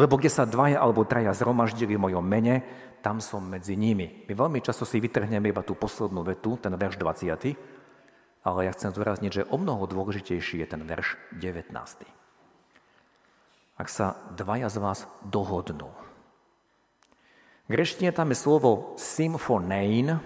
Lebo 0.00 0.16
kde 0.16 0.32
sa 0.32 0.48
dvaja 0.48 0.80
alebo 0.80 1.04
traja 1.04 1.36
zhromaždili 1.36 1.94
v 1.94 2.04
mojom 2.08 2.24
mene, 2.24 2.64
tam 3.04 3.22
som 3.22 3.44
medzi 3.44 3.78
nimi. 3.78 4.26
My 4.26 4.32
veľmi 4.34 4.58
často 4.64 4.82
si 4.82 4.98
vytrhneme 4.98 5.52
iba 5.52 5.62
tú 5.62 5.78
poslednú 5.78 6.26
vetu, 6.26 6.58
ten 6.58 6.74
verš 6.74 6.98
20, 6.98 7.54
ale 8.42 8.58
ja 8.66 8.74
chcem 8.74 8.90
zdôrazniť, 8.90 9.30
že 9.30 9.48
o 9.52 9.56
mnoho 9.60 9.86
dôležitejší 9.86 10.64
je 10.64 10.66
ten 10.66 10.82
verš 10.82 11.14
19. 11.38 11.70
Ak 13.76 13.88
sa 13.92 14.16
dvaja 14.32 14.72
z 14.72 14.76
vás 14.80 14.98
dohodnú. 15.22 15.92
Greštine 17.68 18.14
tam 18.14 18.30
je 18.32 18.38
slovo 18.38 18.96
symfonein, 18.96 20.22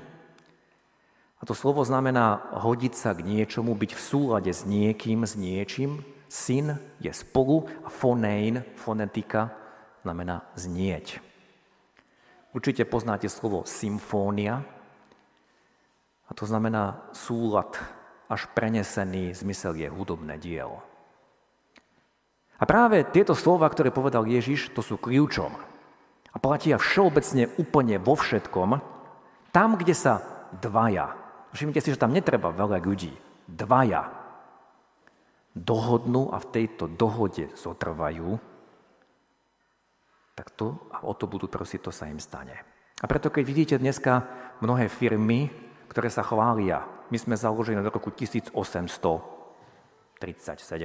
a 1.41 1.43
to 1.49 1.57
slovo 1.57 1.81
znamená 1.89 2.53
hodiť 2.53 2.93
sa 2.93 3.17
k 3.17 3.25
niečomu, 3.25 3.73
byť 3.73 3.97
v 3.97 4.01
súlade 4.01 4.53
s 4.53 4.69
niekým, 4.69 5.25
s 5.25 5.41
niečím. 5.41 6.05
Syn 6.31 6.79
je 7.03 7.11
spolu 7.11 7.67
a 7.83 7.91
fonein, 7.91 8.63
fonetika, 8.79 9.51
znamená 10.07 10.47
znieť. 10.55 11.19
Určite 12.55 12.87
poznáte 12.87 13.27
slovo 13.27 13.67
symfónia. 13.67 14.63
A 16.27 16.31
to 16.31 16.47
znamená 16.47 17.03
súlad, 17.11 17.75
až 18.31 18.47
prenesený 18.55 19.35
zmysel 19.35 19.75
je 19.75 19.91
hudobné 19.91 20.39
dielo. 20.39 20.79
A 22.55 22.63
práve 22.63 23.03
tieto 23.11 23.35
slova, 23.35 23.67
ktoré 23.67 23.91
povedal 23.91 24.23
Ježiš, 24.31 24.71
to 24.71 24.87
sú 24.87 24.95
kľúčom. 25.03 25.51
A 26.31 26.37
platia 26.39 26.79
všeobecne 26.79 27.51
úplne 27.59 27.99
vo 27.99 28.15
všetkom. 28.15 28.79
Tam, 29.51 29.75
kde 29.75 29.99
sa 29.99 30.23
dvaja 30.63 31.21
všimnite 31.55 31.81
si, 31.83 31.93
že 31.95 32.01
tam 32.01 32.15
netreba 32.15 32.55
veľa 32.55 32.79
ľudí. 32.83 33.13
Dvaja 33.51 34.07
dohodnú 35.55 36.31
a 36.31 36.39
v 36.39 36.51
tejto 36.55 36.87
dohode 36.87 37.51
zotrvajú, 37.59 38.39
tak 40.39 40.51
to 40.57 40.79
a 40.95 41.05
o 41.05 41.13
to 41.13 41.29
budú 41.29 41.51
prosiť, 41.51 41.81
to 41.85 41.93
sa 41.93 42.09
im 42.09 42.21
stane. 42.23 42.57
A 43.01 43.07
preto, 43.09 43.31
keď 43.33 43.45
vidíte 43.45 43.77
dneska 43.77 44.25
mnohé 44.65 44.89
firmy, 44.89 45.51
ktoré 45.89 46.09
sa 46.09 46.23
chvália, 46.25 46.87
my 47.11 47.19
sme 47.19 47.35
založení 47.35 47.83
do 47.83 47.91
roku 47.91 48.15
1837 48.15 50.23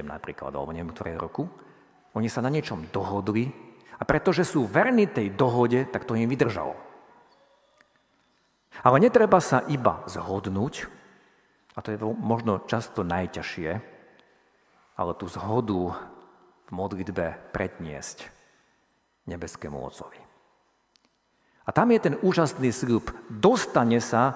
napríklad, 0.02 0.50
alebo 0.50 0.74
neviem, 0.74 0.92
ktoré 0.92 1.14
roku, 1.14 1.46
oni 2.16 2.32
sa 2.32 2.42
na 2.42 2.50
niečom 2.50 2.88
dohodli 2.90 3.52
a 3.96 4.04
pretože 4.04 4.44
sú 4.44 4.66
verní 4.66 5.06
tej 5.06 5.30
dohode, 5.32 5.86
tak 5.88 6.04
to 6.04 6.18
im 6.18 6.28
vydržalo. 6.28 6.76
Ale 8.84 9.00
netreba 9.00 9.40
sa 9.40 9.64
iba 9.72 10.04
zhodnúť, 10.04 10.84
a 11.76 11.80
to 11.80 11.92
je 11.92 11.98
možno 12.00 12.60
často 12.68 13.04
najťažšie, 13.04 13.95
ale 14.96 15.12
tú 15.14 15.28
zhodu 15.28 15.92
v 16.66 16.70
modlitbe 16.72 17.52
predniesť 17.52 18.26
nebeskému 19.28 19.76
Otcovi. 19.76 20.18
A 21.66 21.70
tam 21.74 21.90
je 21.90 22.00
ten 22.00 22.14
úžasný 22.22 22.70
sľub. 22.70 23.10
Dostane 23.28 23.98
sa 24.00 24.34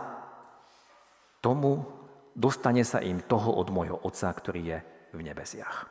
tomu, 1.40 1.86
dostane 2.34 2.82
sa 2.84 3.00
im 3.00 3.22
toho 3.22 3.54
od 3.56 3.70
môjho 3.70 3.96
Otca, 4.02 4.28
ktorý 4.30 4.60
je 4.62 4.78
v 5.16 5.20
nebesiach. 5.24 5.86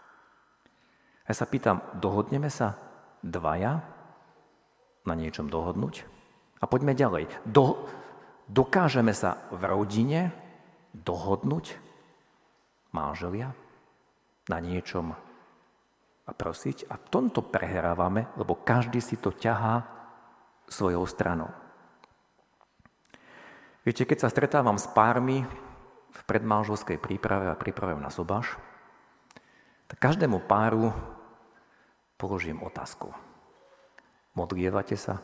Ja 1.25 1.33
sa 1.33 1.47
pýtam, 1.47 1.81
dohodneme 1.97 2.51
sa 2.51 2.75
dvaja 3.23 3.81
na 5.07 5.13
niečom 5.15 5.47
dohodnúť? 5.47 6.03
A 6.59 6.67
poďme 6.67 6.91
ďalej. 6.91 7.31
Do, 7.47 7.87
dokážeme 8.51 9.15
sa 9.15 9.39
v 9.53 9.63
rodine 9.63 10.35
dohodnúť 10.91 11.79
manželia 12.91 13.55
na 14.49 14.57
niečom 14.57 15.13
a 16.25 16.31
prosiť. 16.33 16.89
A 16.89 16.97
v 16.97 17.05
tomto 17.07 17.45
prehrávame, 17.45 18.27
lebo 18.35 18.57
každý 18.57 18.99
si 18.99 19.15
to 19.15 19.29
ťahá 19.29 19.85
svojou 20.69 21.05
stranou. 21.05 21.49
Viete, 23.85 24.05
keď 24.05 24.27
sa 24.27 24.33
stretávam 24.33 24.77
s 24.77 24.85
pármi 24.91 25.45
v 26.09 26.21
predmanželskej 26.25 26.99
príprave 26.99 27.49
a 27.49 27.57
príprave 27.57 27.95
na 27.97 28.11
sobáš, 28.11 28.57
tak 29.89 29.97
každému 29.97 30.45
páru 30.45 30.93
položím 32.19 32.61
otázku. 32.61 33.09
Modlievate 34.37 34.93
sa? 34.93 35.23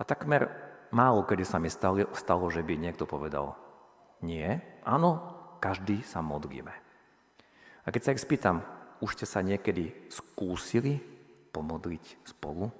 A 0.00 0.02
takmer 0.08 0.48
málo 0.94 1.24
kedy 1.28 1.44
sa 1.44 1.60
mi 1.60 1.68
stalo, 1.68 2.08
stalo, 2.16 2.48
že 2.48 2.64
by 2.64 2.80
niekto 2.80 3.04
povedal, 3.04 3.56
nie, 4.22 4.46
áno, 4.86 5.20
každý 5.58 6.00
sa 6.06 6.22
modlíme. 6.22 6.91
A 7.82 7.88
keď 7.90 8.02
sa 8.02 8.14
ich 8.14 8.22
spýtam, 8.22 8.62
už 9.02 9.18
ste 9.18 9.26
sa 9.26 9.42
niekedy 9.42 9.90
skúsili 10.06 11.02
pomodliť 11.50 12.26
spolu? 12.26 12.70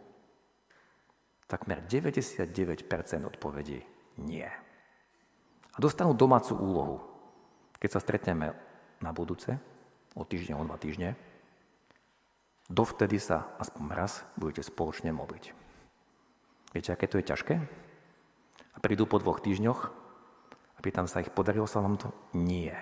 Takmer 1.51 1.85
99% 1.85 2.89
odpovedí 3.27 3.83
nie. 4.23 4.47
A 5.73 5.77
dostanú 5.83 6.15
domácu 6.15 6.55
úlohu. 6.57 6.97
Keď 7.83 7.91
sa 7.99 8.01
stretneme 8.01 8.55
na 9.03 9.11
budúce, 9.11 9.59
o 10.15 10.23
týždeň, 10.23 10.55
o 10.55 10.65
dva 10.65 10.79
týždne, 10.79 11.19
dovtedy 12.71 13.19
sa 13.19 13.53
aspoň 13.59 13.85
raz 13.91 14.23
budete 14.39 14.63
spoločne 14.63 15.11
modliť. 15.11 15.45
Viete, 16.73 16.91
aké 16.95 17.11
to 17.11 17.19
je 17.19 17.29
ťažké? 17.29 17.55
A 18.73 18.79
prídu 18.81 19.05
po 19.05 19.21
dvoch 19.21 19.43
týždňoch 19.43 20.03
Pýtam 20.83 21.07
sa 21.07 21.23
ich, 21.23 21.31
podarilo 21.31 21.71
sa 21.71 21.79
vám 21.79 21.95
to? 21.95 22.11
Nie. 22.35 22.75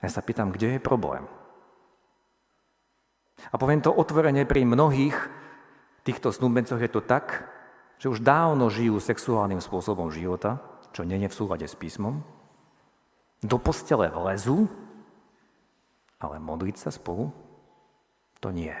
Ja 0.00 0.08
sa 0.08 0.24
pýtam, 0.24 0.52
kde 0.52 0.76
je 0.76 0.80
problém? 0.80 1.28
A 3.52 3.56
poviem 3.56 3.80
to 3.80 3.92
otvorene, 3.92 4.44
pri 4.44 4.68
mnohých 4.68 5.16
týchto 6.04 6.32
snúbencoch 6.32 6.80
je 6.80 6.90
to 6.92 7.00
tak, 7.04 7.48
že 8.00 8.08
už 8.08 8.24
dávno 8.24 8.72
žijú 8.72 8.96
sexuálnym 9.00 9.60
spôsobom 9.60 10.08
života, 10.08 10.60
čo 10.92 11.04
nie 11.04 11.20
je 11.24 11.28
v 11.28 11.36
súlade 11.36 11.66
s 11.68 11.76
písmom, 11.76 12.24
do 13.40 13.56
postele 13.56 14.12
vlezu, 14.12 14.68
ale 16.20 16.36
modliť 16.36 16.76
sa 16.76 16.92
spolu, 16.92 17.32
to 18.40 18.52
nie. 18.52 18.72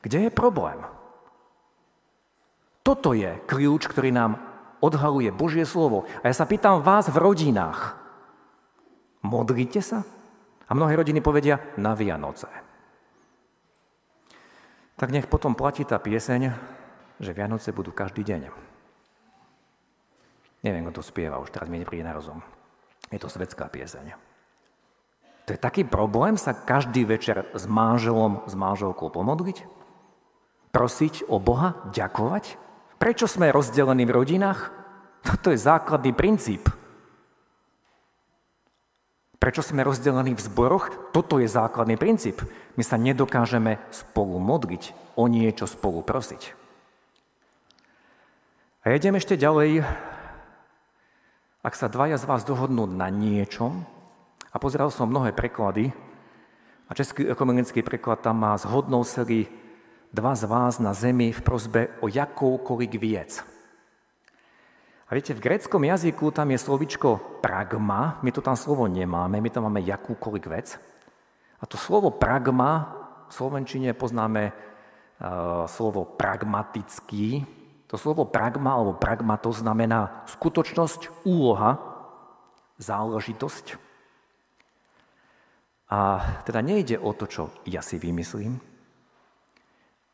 Kde 0.00 0.28
je 0.28 0.30
problém? 0.32 0.80
Toto 2.84 3.12
je 3.12 3.36
kľúč, 3.44 3.84
ktorý 3.84 4.08
nám 4.08 4.40
odhaluje 4.80 5.28
Božie 5.28 5.68
slovo. 5.68 6.08
A 6.24 6.32
ja 6.32 6.34
sa 6.36 6.48
pýtam 6.48 6.80
vás 6.80 7.10
v 7.12 7.20
rodinách. 7.20 7.97
Modlíte 9.24 9.82
sa? 9.82 10.06
A 10.68 10.70
mnohé 10.76 11.00
rodiny 11.00 11.24
povedia 11.24 11.58
na 11.80 11.96
Vianoce. 11.96 12.46
Tak 14.98 15.14
nech 15.14 15.30
potom 15.30 15.54
platí 15.54 15.86
tá 15.86 15.96
pieseň, 15.96 16.52
že 17.22 17.34
Vianoce 17.34 17.70
budú 17.70 17.94
každý 17.94 18.26
deň. 18.26 18.50
Neviem, 20.66 20.90
kto 20.90 21.00
to 21.00 21.06
spieva, 21.06 21.38
už 21.38 21.54
teraz 21.54 21.70
mi 21.70 21.78
nepríde 21.78 22.02
na 22.02 22.14
rozum. 22.14 22.42
Je 23.08 23.18
to 23.22 23.30
svetská 23.30 23.70
pieseň. 23.70 24.18
To 25.48 25.56
je 25.56 25.64
taký 25.64 25.88
problém 25.88 26.36
sa 26.36 26.52
každý 26.52 27.08
večer 27.08 27.48
s 27.56 27.64
manželom, 27.64 28.44
s 28.44 28.52
manželkou 28.52 29.08
pomodliť? 29.08 29.64
Prosiť 30.74 31.24
o 31.32 31.40
Boha? 31.40 31.80
Ďakovať? 31.88 32.60
Prečo 33.00 33.24
sme 33.24 33.48
rozdelení 33.48 34.04
v 34.04 34.12
rodinách? 34.12 34.68
Toto 35.24 35.48
je 35.48 35.56
základný 35.56 36.12
princíp. 36.12 36.68
Prečo 39.38 39.62
sme 39.62 39.86
rozdelení 39.86 40.34
v 40.34 40.42
zboroch? 40.42 41.14
Toto 41.14 41.38
je 41.38 41.46
základný 41.46 41.94
princíp. 41.94 42.42
My 42.74 42.82
sa 42.82 42.98
nedokážeme 42.98 43.78
spolu 43.94 44.42
modliť, 44.42 45.14
o 45.14 45.30
niečo 45.30 45.70
spolu 45.70 46.02
prosiť. 46.02 46.54
A 48.82 48.94
idem 48.94 49.14
ešte 49.14 49.38
ďalej. 49.38 49.86
Ak 51.62 51.74
sa 51.78 51.86
dvaja 51.86 52.18
z 52.18 52.26
vás 52.26 52.42
dohodnú 52.42 52.86
na 52.90 53.10
niečom, 53.10 53.86
a 54.48 54.56
pozeral 54.58 54.90
som 54.90 55.10
mnohé 55.10 55.30
preklady, 55.30 55.94
a 56.88 56.96
český 56.96 57.28
ekumenický 57.28 57.84
preklad 57.84 58.24
tam 58.24 58.40
má 58.40 58.56
zhodnou 58.56 59.04
sely 59.04 59.44
dva 60.08 60.32
z 60.32 60.48
vás 60.48 60.80
na 60.80 60.96
zemi 60.96 61.36
v 61.36 61.44
prozbe 61.44 61.92
o 62.00 62.08
jakoukoľvek 62.08 62.92
viec. 62.96 63.44
A 65.08 65.16
viete, 65.16 65.32
v 65.32 65.40
gréckom 65.40 65.80
jazyku 65.80 66.28
tam 66.36 66.52
je 66.52 66.60
slovičko 66.60 67.40
pragma, 67.40 68.20
my 68.20 68.28
to 68.28 68.44
tam 68.44 68.60
slovo 68.60 68.84
nemáme, 68.84 69.40
my 69.40 69.48
tam 69.48 69.64
máme 69.64 69.80
jakúkoľvek 69.80 70.44
vec. 70.52 70.76
A 71.58 71.64
to 71.64 71.80
slovo 71.80 72.12
pragma, 72.12 72.92
v 73.28 73.32
slovenčine 73.32 73.96
poznáme 73.96 74.52
uh, 74.52 75.64
slovo 75.64 76.04
pragmatický. 76.04 77.44
To 77.88 77.96
slovo 77.96 78.28
pragma 78.28 78.76
alebo 78.76 79.00
pragma 79.00 79.40
to 79.40 79.48
znamená 79.48 80.28
skutočnosť, 80.28 81.24
úloha, 81.24 81.80
záležitosť. 82.76 83.80
A 85.88 86.20
teda 86.44 86.60
nejde 86.60 87.00
o 87.00 87.16
to, 87.16 87.24
čo 87.24 87.42
ja 87.64 87.80
si 87.80 87.96
vymyslím, 87.96 88.60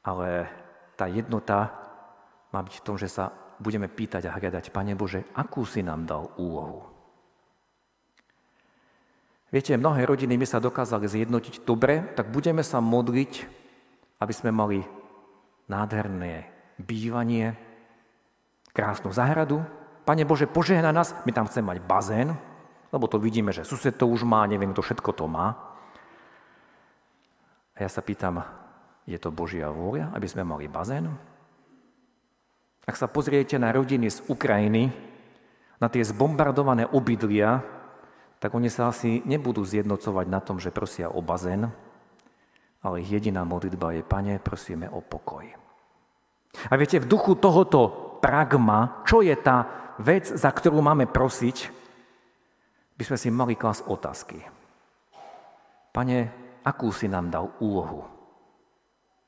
ale 0.07 0.47
tá 0.95 1.11
jednota 1.11 1.75
má 2.55 2.63
byť 2.63 2.75
v 2.79 2.85
tom, 2.87 2.95
že 2.95 3.11
sa 3.11 3.35
budeme 3.61 3.91
pýtať 3.91 4.27
a 4.29 4.35
hľadať, 4.35 4.71
Pane 4.75 4.95
Bože, 4.95 5.27
akú 5.37 5.67
si 5.67 5.83
nám 5.83 6.07
dal 6.07 6.31
úlohu. 6.39 6.87
Viete, 9.55 9.79
mnohé 9.79 10.03
rodiny 10.03 10.35
by 10.35 10.47
sa 10.51 10.59
dokázali 10.59 11.07
zjednotiť 11.07 11.63
dobre, 11.63 12.03
tak 12.19 12.35
budeme 12.35 12.67
sa 12.67 12.83
modliť, 12.83 13.47
aby 14.19 14.33
sme 14.35 14.51
mali 14.51 14.83
nádherné 15.71 16.51
bývanie, 16.75 17.55
krásnu 18.75 19.15
záhradu. 19.15 19.63
Pane 20.03 20.27
Bože, 20.27 20.51
požehna 20.51 20.91
nás, 20.91 21.15
my 21.23 21.31
tam 21.31 21.47
chceme 21.47 21.71
mať 21.71 21.79
bazén, 21.87 22.35
lebo 22.91 23.07
to 23.07 23.23
vidíme, 23.23 23.55
že 23.55 23.63
sused 23.63 23.95
to 23.95 24.11
už 24.11 24.27
má, 24.27 24.43
neviem, 24.51 24.75
kto 24.75 24.83
všetko 24.83 25.11
to 25.15 25.31
má. 25.31 25.55
A 27.75 27.79
ja 27.79 27.91
sa 27.91 28.03
pýtam, 28.03 28.43
je 29.07 29.19
to 29.23 29.31
Božia 29.31 29.71
vôľa, 29.71 30.11
aby 30.15 30.27
sme 30.27 30.43
mali 30.43 30.67
bazén? 30.67 31.11
Ak 32.85 33.01
sa 33.01 33.09
pozriete 33.09 33.57
na 33.57 33.73
rodiny 33.73 34.13
z 34.13 34.21
Ukrajiny, 34.29 34.93
na 35.81 35.89
tie 35.89 36.05
zbombardované 36.05 36.85
obydlia, 36.89 37.65
tak 38.39 38.53
oni 38.53 38.69
sa 38.69 38.93
asi 38.93 39.25
nebudú 39.25 39.65
zjednocovať 39.65 40.27
na 40.29 40.41
tom, 40.45 40.61
že 40.61 40.69
prosia 40.69 41.09
o 41.09 41.25
bazén, 41.25 41.73
ale 42.85 43.01
ich 43.01 43.09
jediná 43.09 43.41
modlitba 43.49 43.97
je, 43.97 44.03
Pane, 44.05 44.37
prosíme 44.37 44.93
o 44.93 45.01
pokoj. 45.01 45.49
A 46.69 46.73
viete, 46.77 47.01
v 47.01 47.09
duchu 47.09 47.41
tohoto 47.41 47.89
pragma, 48.21 49.01
čo 49.09 49.25
je 49.25 49.33
tá 49.33 49.65
vec, 49.97 50.29
za 50.29 50.53
ktorú 50.53 50.85
máme 50.85 51.09
prosiť, 51.09 51.73
by 53.01 53.03
sme 53.03 53.17
si 53.19 53.29
mali 53.33 53.57
klas 53.57 53.81
otázky. 53.81 54.39
Pane, 55.91 56.31
akú 56.63 56.93
si 56.93 57.09
nám 57.09 57.33
dal 57.33 57.49
úlohu? 57.59 58.05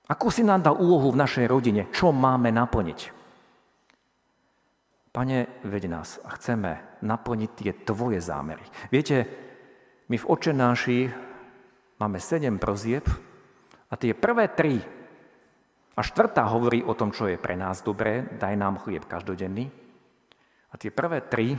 Ako 0.07 0.31
si 0.31 0.47
nám 0.47 0.63
dal 0.63 0.79
úlohu 0.79 1.11
v 1.11 1.21
našej 1.25 1.47
rodine? 1.51 1.91
Čo 1.91 2.15
máme 2.15 2.55
naplniť? 2.55 3.26
Pane, 5.17 5.49
veď 5.65 5.89
nás 5.89 6.21
a 6.21 6.37
chceme 6.37 7.01
naplniť 7.01 7.51
tie 7.57 7.73
Tvoje 7.73 8.21
zámery. 8.21 8.61
Viete, 8.93 9.25
my 10.13 10.17
v 10.21 10.29
očenáši 10.29 11.09
máme 11.97 12.21
sedem 12.21 12.61
prozieb 12.61 13.09
a 13.89 13.97
tie 13.97 14.13
prvé 14.13 14.53
tri 14.53 14.77
a 15.97 16.01
štvrtá 16.05 16.45
hovorí 16.53 16.85
o 16.85 16.93
tom, 16.93 17.17
čo 17.17 17.33
je 17.33 17.41
pre 17.41 17.57
nás 17.57 17.81
dobré, 17.81 18.29
daj 18.37 18.61
nám 18.61 18.77
chlieb 18.85 19.09
každodenný. 19.09 19.73
A 20.69 20.77
tie 20.77 20.93
prvé 20.93 21.25
tri 21.25 21.57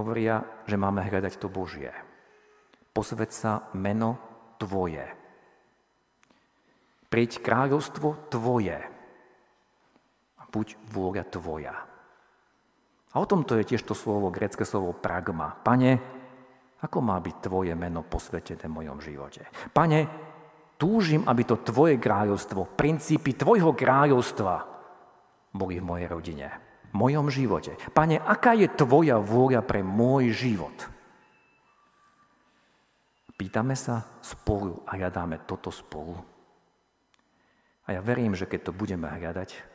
hovoria, 0.00 0.64
že 0.64 0.80
máme 0.80 1.04
hľadať 1.04 1.36
to 1.36 1.52
Božie. 1.52 1.92
Posved 2.96 3.28
sa 3.28 3.68
meno 3.76 4.16
Tvoje. 4.56 5.04
Príď 7.12 7.44
kráľovstvo 7.44 8.32
Tvoje. 8.32 8.80
Buď 10.52 10.76
vôľa 10.92 11.24
Tvoja. 11.28 11.91
A 13.12 13.20
o 13.20 13.28
tomto 13.28 13.60
je 13.60 13.68
tiež 13.76 13.84
to 13.84 13.92
slovo, 13.92 14.32
grecké 14.32 14.64
slovo 14.64 14.96
pragma. 14.96 15.52
Pane, 15.60 16.00
ako 16.80 16.98
má 17.04 17.20
byť 17.20 17.36
Tvoje 17.44 17.72
meno 17.76 18.00
posvetené 18.00 18.64
v 18.64 18.76
mojom 18.82 18.98
živote? 19.04 19.46
Pane, 19.70 20.08
túžim, 20.80 21.22
aby 21.28 21.44
to 21.44 21.60
Tvoje 21.60 22.00
kráľovstvo, 22.00 22.72
princípy 22.72 23.36
Tvojho 23.36 23.76
kráľovstva 23.76 24.54
boli 25.52 25.76
v 25.78 25.84
mojej 25.84 26.08
rodine, 26.08 26.48
v 26.88 26.94
mojom 26.96 27.28
živote. 27.28 27.76
Pane, 27.92 28.16
aká 28.16 28.56
je 28.56 28.66
Tvoja 28.72 29.20
vôľa 29.20 29.60
pre 29.60 29.84
môj 29.84 30.32
život? 30.32 30.74
Pýtame 33.36 33.74
sa 33.76 34.06
spolu 34.22 34.86
a 34.88 34.96
hľadáme 34.96 35.44
toto 35.44 35.68
spolu. 35.68 36.14
A 37.82 37.98
ja 37.98 38.00
verím, 38.00 38.38
že 38.38 38.46
keď 38.46 38.70
to 38.70 38.72
budeme 38.72 39.10
hľadať, 39.10 39.71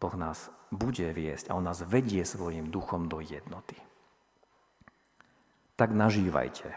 Boh 0.00 0.16
nás 0.16 0.48
bude 0.72 1.04
viesť 1.12 1.52
a 1.52 1.56
On 1.60 1.64
nás 1.64 1.84
vedie 1.84 2.24
svojim 2.24 2.72
duchom 2.72 3.06
do 3.06 3.20
jednoty. 3.20 3.76
Tak 5.76 5.92
nažívajte, 5.92 6.72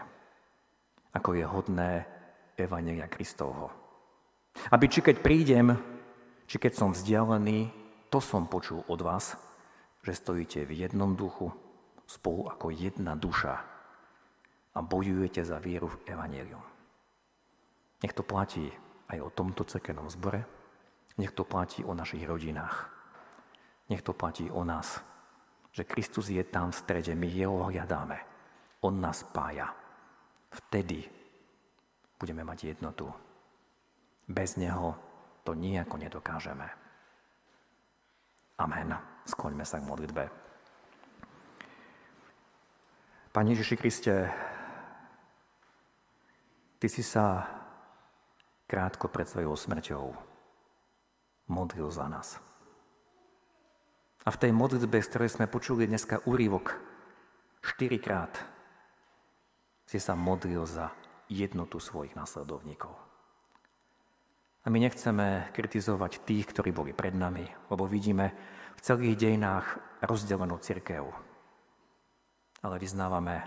ako 1.16 1.30
je 1.32 1.44
hodné 1.48 1.90
Evangelia 2.60 3.08
Kristovho. 3.08 3.72
Aby 4.70 4.86
či 4.92 5.00
keď 5.00 5.16
prídem, 5.24 5.74
či 6.46 6.60
keď 6.60 6.72
som 6.76 6.90
vzdialený, 6.92 7.72
to 8.12 8.20
som 8.20 8.46
počul 8.46 8.84
od 8.86 9.00
vás, 9.00 9.34
že 10.04 10.14
stojíte 10.14 10.68
v 10.68 10.84
jednom 10.84 11.16
duchu, 11.16 11.50
spolu 12.04 12.46
ako 12.52 12.70
jedna 12.70 13.16
duša 13.16 13.56
a 14.76 14.78
bojujete 14.84 15.40
za 15.42 15.58
vieru 15.58 15.88
v 15.88 16.12
Evangelium. 16.12 16.62
Nech 18.04 18.12
to 18.12 18.20
platí 18.20 18.68
aj 19.08 19.18
o 19.24 19.32
tomto 19.32 19.64
cekenom 19.64 20.12
zbore, 20.12 20.44
nech 21.16 21.32
to 21.32 21.42
platí 21.42 21.80
o 21.82 21.96
našich 21.96 22.22
rodinách. 22.28 22.93
Nech 23.88 24.02
to 24.02 24.16
platí 24.16 24.50
o 24.50 24.64
nás, 24.64 25.00
že 25.72 25.84
Kristus 25.84 26.28
je 26.28 26.44
tam 26.44 26.72
v 26.72 26.80
strede, 26.80 27.12
my 27.14 27.28
jeho 27.28 27.68
hľadáme. 27.68 28.18
On 28.80 28.94
nás 29.00 29.20
spája. 29.20 29.72
Vtedy 30.50 31.04
budeme 32.20 32.44
mať 32.44 32.72
jednotu. 32.72 33.10
Bez 34.28 34.56
neho 34.56 34.96
to 35.44 35.52
nejako 35.52 35.96
nedokážeme. 36.00 36.68
Amen. 38.58 38.96
Skloňme 39.28 39.64
sa 39.66 39.80
k 39.82 39.88
modlitbe. 39.88 40.24
Pane 43.34 43.50
Ježiši 43.50 43.76
Kriste, 43.76 44.14
Ty 46.84 46.92
si 46.92 47.00
sa 47.00 47.48
krátko 48.68 49.08
pred 49.08 49.24
svojou 49.24 49.56
smrťou 49.56 50.04
modlil 51.48 51.88
za 51.88 52.04
nás. 52.12 52.36
A 54.24 54.32
v 54.32 54.40
tej 54.40 54.52
modlitbe, 54.56 55.04
z 55.04 55.08
ktorej 55.12 55.30
sme 55.36 55.52
počuli 55.52 55.84
dneska 55.84 56.24
úrivok, 56.24 56.80
štyrikrát 57.60 58.32
si 59.84 60.00
sa 60.00 60.16
modlil 60.16 60.64
za 60.64 60.88
jednotu 61.28 61.76
svojich 61.76 62.16
následovníkov. 62.16 62.96
A 64.64 64.72
my 64.72 64.80
nechceme 64.80 65.52
kritizovať 65.52 66.24
tých, 66.24 66.48
ktorí 66.56 66.72
boli 66.72 66.96
pred 66.96 67.12
nami, 67.12 67.44
lebo 67.68 67.84
vidíme 67.84 68.32
v 68.72 68.80
celých 68.80 69.20
dejinách 69.20 69.76
rozdelenú 70.00 70.56
cirkev. 70.56 71.04
Ale 72.64 72.80
vyznávame, 72.80 73.44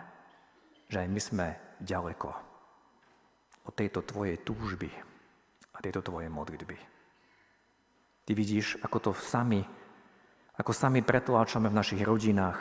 že 0.94 1.02
aj 1.02 1.10
my 1.10 1.22
sme 1.22 1.48
ďaleko 1.82 2.30
od 3.66 3.74
tejto 3.74 4.06
tvojej 4.06 4.38
túžby 4.46 4.94
a 5.74 5.82
tejto 5.82 6.06
tvojej 6.06 6.30
modlitby. 6.30 6.78
Ty 8.30 8.32
vidíš, 8.38 8.78
ako 8.86 9.10
to 9.10 9.12
sami 9.18 9.66
ako 10.58 10.72
sami 10.74 11.06
pretláčame 11.06 11.70
v 11.70 11.78
našich 11.78 12.02
rodinách, 12.02 12.60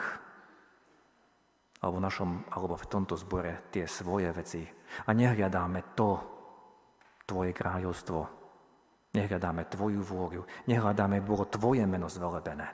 alebo, 1.81 1.97
v 1.97 2.05
našom, 2.05 2.29
alebo 2.53 2.73
v 2.77 2.89
tomto 2.89 3.13
zbore 3.17 3.69
tie 3.73 3.85
svoje 3.85 4.29
veci. 4.33 4.61
A 5.05 5.13
nehľadáme 5.13 5.93
to, 5.97 6.37
Tvoje 7.27 7.51
kráľovstvo, 7.51 8.19
nehľadáme 9.11 9.67
Tvoju 9.67 9.99
vôľu, 9.99 10.47
nehľadáme, 10.71 11.19
bolo 11.19 11.43
Tvoje 11.43 11.83
meno 11.83 12.07
zvelebené. 12.07 12.71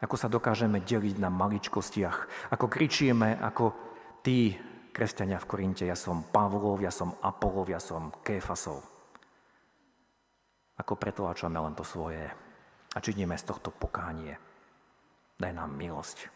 Ako 0.00 0.16
sa 0.16 0.28
dokážeme 0.28 0.84
deliť 0.84 1.16
na 1.16 1.32
maličkostiach, 1.32 2.50
ako 2.52 2.66
kričíme, 2.68 3.40
ako 3.40 3.72
tí 4.20 4.52
kresťania 4.92 5.40
v 5.40 5.48
Korinte, 5.48 5.84
ja 5.88 5.96
som 5.96 6.28
Pavlov, 6.28 6.84
ja 6.84 6.92
som 6.92 7.16
Apolov, 7.24 7.72
ja 7.72 7.80
som 7.80 8.12
Kéfasov. 8.20 8.84
Ako 10.76 10.96
pretláčame 10.96 11.60
len 11.60 11.76
to 11.76 11.84
svoje, 11.84 12.28
a 12.94 12.98
činíme 12.98 13.38
z 13.38 13.46
tohto 13.46 13.70
pokánie. 13.70 14.34
Daj 15.38 15.52
nám 15.54 15.70
milosť. 15.72 16.28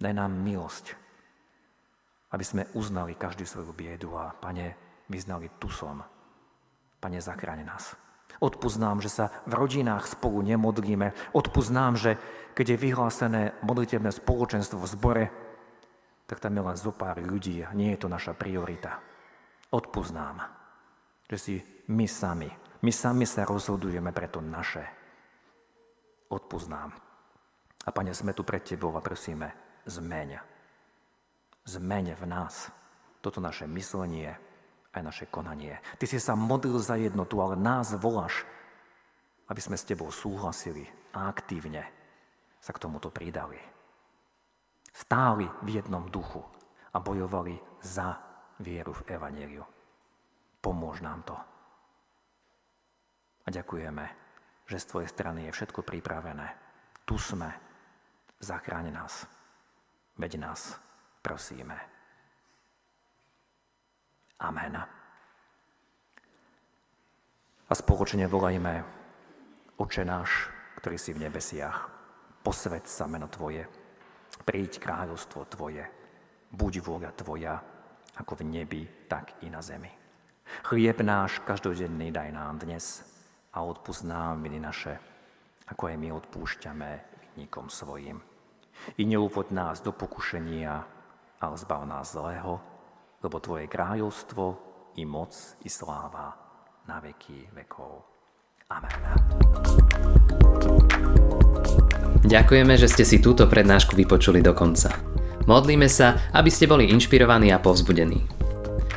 Daj 0.00 0.14
nám 0.16 0.32
milosť, 0.32 0.96
aby 2.32 2.44
sme 2.44 2.68
uznali 2.72 3.14
každý 3.14 3.44
svoju 3.44 3.72
biedu 3.76 4.16
a, 4.16 4.32
Pane, 4.32 4.76
vyznali, 5.12 5.52
tu 5.60 5.68
som. 5.68 6.00
Pane, 7.00 7.20
zachráň 7.20 7.64
nás. 7.64 7.96
Odpúsť 8.40 8.78
nám, 8.80 9.04
že 9.04 9.12
sa 9.12 9.28
v 9.44 9.52
rodinách 9.60 10.08
spolu 10.08 10.40
nemodlíme. 10.40 11.12
Odpúsť 11.36 11.70
nám, 11.72 12.00
že 12.00 12.16
keď 12.56 12.76
je 12.76 12.82
vyhlásené 12.88 13.42
modlitebné 13.60 14.08
spoločenstvo 14.14 14.80
v 14.80 14.90
zbore, 14.90 15.24
tak 16.24 16.40
tam 16.40 16.56
je 16.56 16.62
len 16.62 16.76
zo 16.78 16.94
pár 16.94 17.20
ľudí 17.20 17.60
a 17.66 17.74
nie 17.74 17.92
je 17.92 18.00
to 18.00 18.08
naša 18.08 18.32
priorita. 18.32 19.02
Odpúsť 19.74 20.12
nám, 20.14 20.36
že 21.28 21.36
si 21.36 21.54
my 21.90 22.06
sami, 22.06 22.48
my 22.80 22.92
sami 22.94 23.26
sa 23.28 23.44
rozhodujeme 23.44 24.14
pre 24.14 24.30
to 24.30 24.40
naše 24.40 24.99
odpúsť 26.30 26.70
A 26.70 27.90
Pane, 27.90 28.14
sme 28.14 28.30
tu 28.32 28.46
pred 28.46 28.62
Tebou 28.62 28.94
a 28.94 29.02
prosíme, 29.02 29.50
zmeň. 29.84 30.38
Zmeň 31.66 32.06
v 32.16 32.24
nás 32.24 32.70
toto 33.20 33.42
naše 33.42 33.68
myslenie 33.68 34.32
aj 34.90 35.02
naše 35.02 35.26
konanie. 35.28 35.78
Ty 35.98 36.06
si 36.06 36.18
sa 36.22 36.38
modlil 36.38 36.78
za 36.80 36.96
jednotu, 36.96 37.38
ale 37.42 37.58
nás 37.58 37.94
voláš, 37.98 38.46
aby 39.50 39.60
sme 39.60 39.76
s 39.78 39.86
Tebou 39.86 40.10
súhlasili 40.14 40.86
a 41.14 41.26
aktívne 41.30 41.86
sa 42.62 42.70
k 42.70 42.82
tomuto 42.82 43.10
pridali. 43.10 43.58
Stáli 44.90 45.46
v 45.66 45.68
jednom 45.80 46.06
duchu 46.10 46.42
a 46.90 46.98
bojovali 46.98 47.58
za 47.80 48.18
vieru 48.58 48.92
v 48.92 49.14
Evangeliu. 49.14 49.64
Pomôž 50.60 51.00
nám 51.00 51.24
to. 51.24 51.36
A 53.40 53.48
ďakujeme 53.48 54.19
že 54.70 54.78
z 54.78 54.86
Tvojej 54.86 55.10
strany 55.10 55.50
je 55.50 55.54
všetko 55.58 55.82
pripravené. 55.82 56.54
Tu 57.02 57.18
sme. 57.18 57.50
Zachráň 58.38 58.94
nás. 58.94 59.26
Veď 60.14 60.38
nás 60.38 60.78
prosíme. 61.26 61.74
Amen. 64.38 64.78
A 67.66 67.72
spoločne 67.74 68.30
volajme 68.30 68.86
Oče 69.74 70.06
náš, 70.06 70.46
ktorý 70.78 70.96
si 70.96 71.10
v 71.10 71.26
nebesiach. 71.26 71.90
Posved 72.46 72.86
sa 72.86 73.10
meno 73.10 73.26
Tvoje. 73.26 73.66
Príď 74.46 74.78
kráľovstvo 74.78 75.50
Tvoje. 75.50 75.82
Buď 76.54 76.78
vôľa 76.78 77.10
Tvoja, 77.18 77.58
ako 78.22 78.38
v 78.38 78.42
nebi, 78.46 78.82
tak 79.10 79.34
i 79.42 79.50
na 79.50 79.58
zemi. 79.60 79.90
Chlieb 80.66 81.02
náš 81.02 81.42
každodenný 81.42 82.14
daj 82.14 82.30
nám 82.30 82.62
dnes 82.62 83.09
a 83.50 83.66
odpust 83.66 84.06
nám 84.06 84.46
viny 84.46 84.62
naše, 84.62 84.98
ako 85.66 85.90
aj 85.90 85.96
my 85.98 86.08
odpúšťame 86.14 86.90
vinníkom 87.34 87.66
svojim. 87.66 88.22
I 88.96 89.02
neúvod 89.04 89.50
nás 89.50 89.82
do 89.82 89.90
pokušenia, 89.90 90.72
ale 91.42 91.54
zbav 91.58 91.82
nás 91.84 92.14
zlého, 92.14 92.62
lebo 93.20 93.36
Tvoje 93.42 93.66
kráľovstvo 93.66 94.44
i 94.96 95.04
moc 95.04 95.34
i 95.66 95.68
sláva 95.68 96.32
na 96.88 97.02
veky 97.02 97.50
vekov. 97.52 98.06
Amen. 98.70 99.00
Ďakujeme, 102.22 102.74
že 102.78 102.86
ste 102.86 103.02
si 103.02 103.18
túto 103.18 103.50
prednášku 103.50 103.98
vypočuli 103.98 104.38
do 104.38 104.54
konca. 104.54 104.94
Modlíme 105.50 105.90
sa, 105.90 106.30
aby 106.30 106.46
ste 106.46 106.70
boli 106.70 106.86
inšpirovaní 106.86 107.50
a 107.50 107.58
povzbudení. 107.58 108.39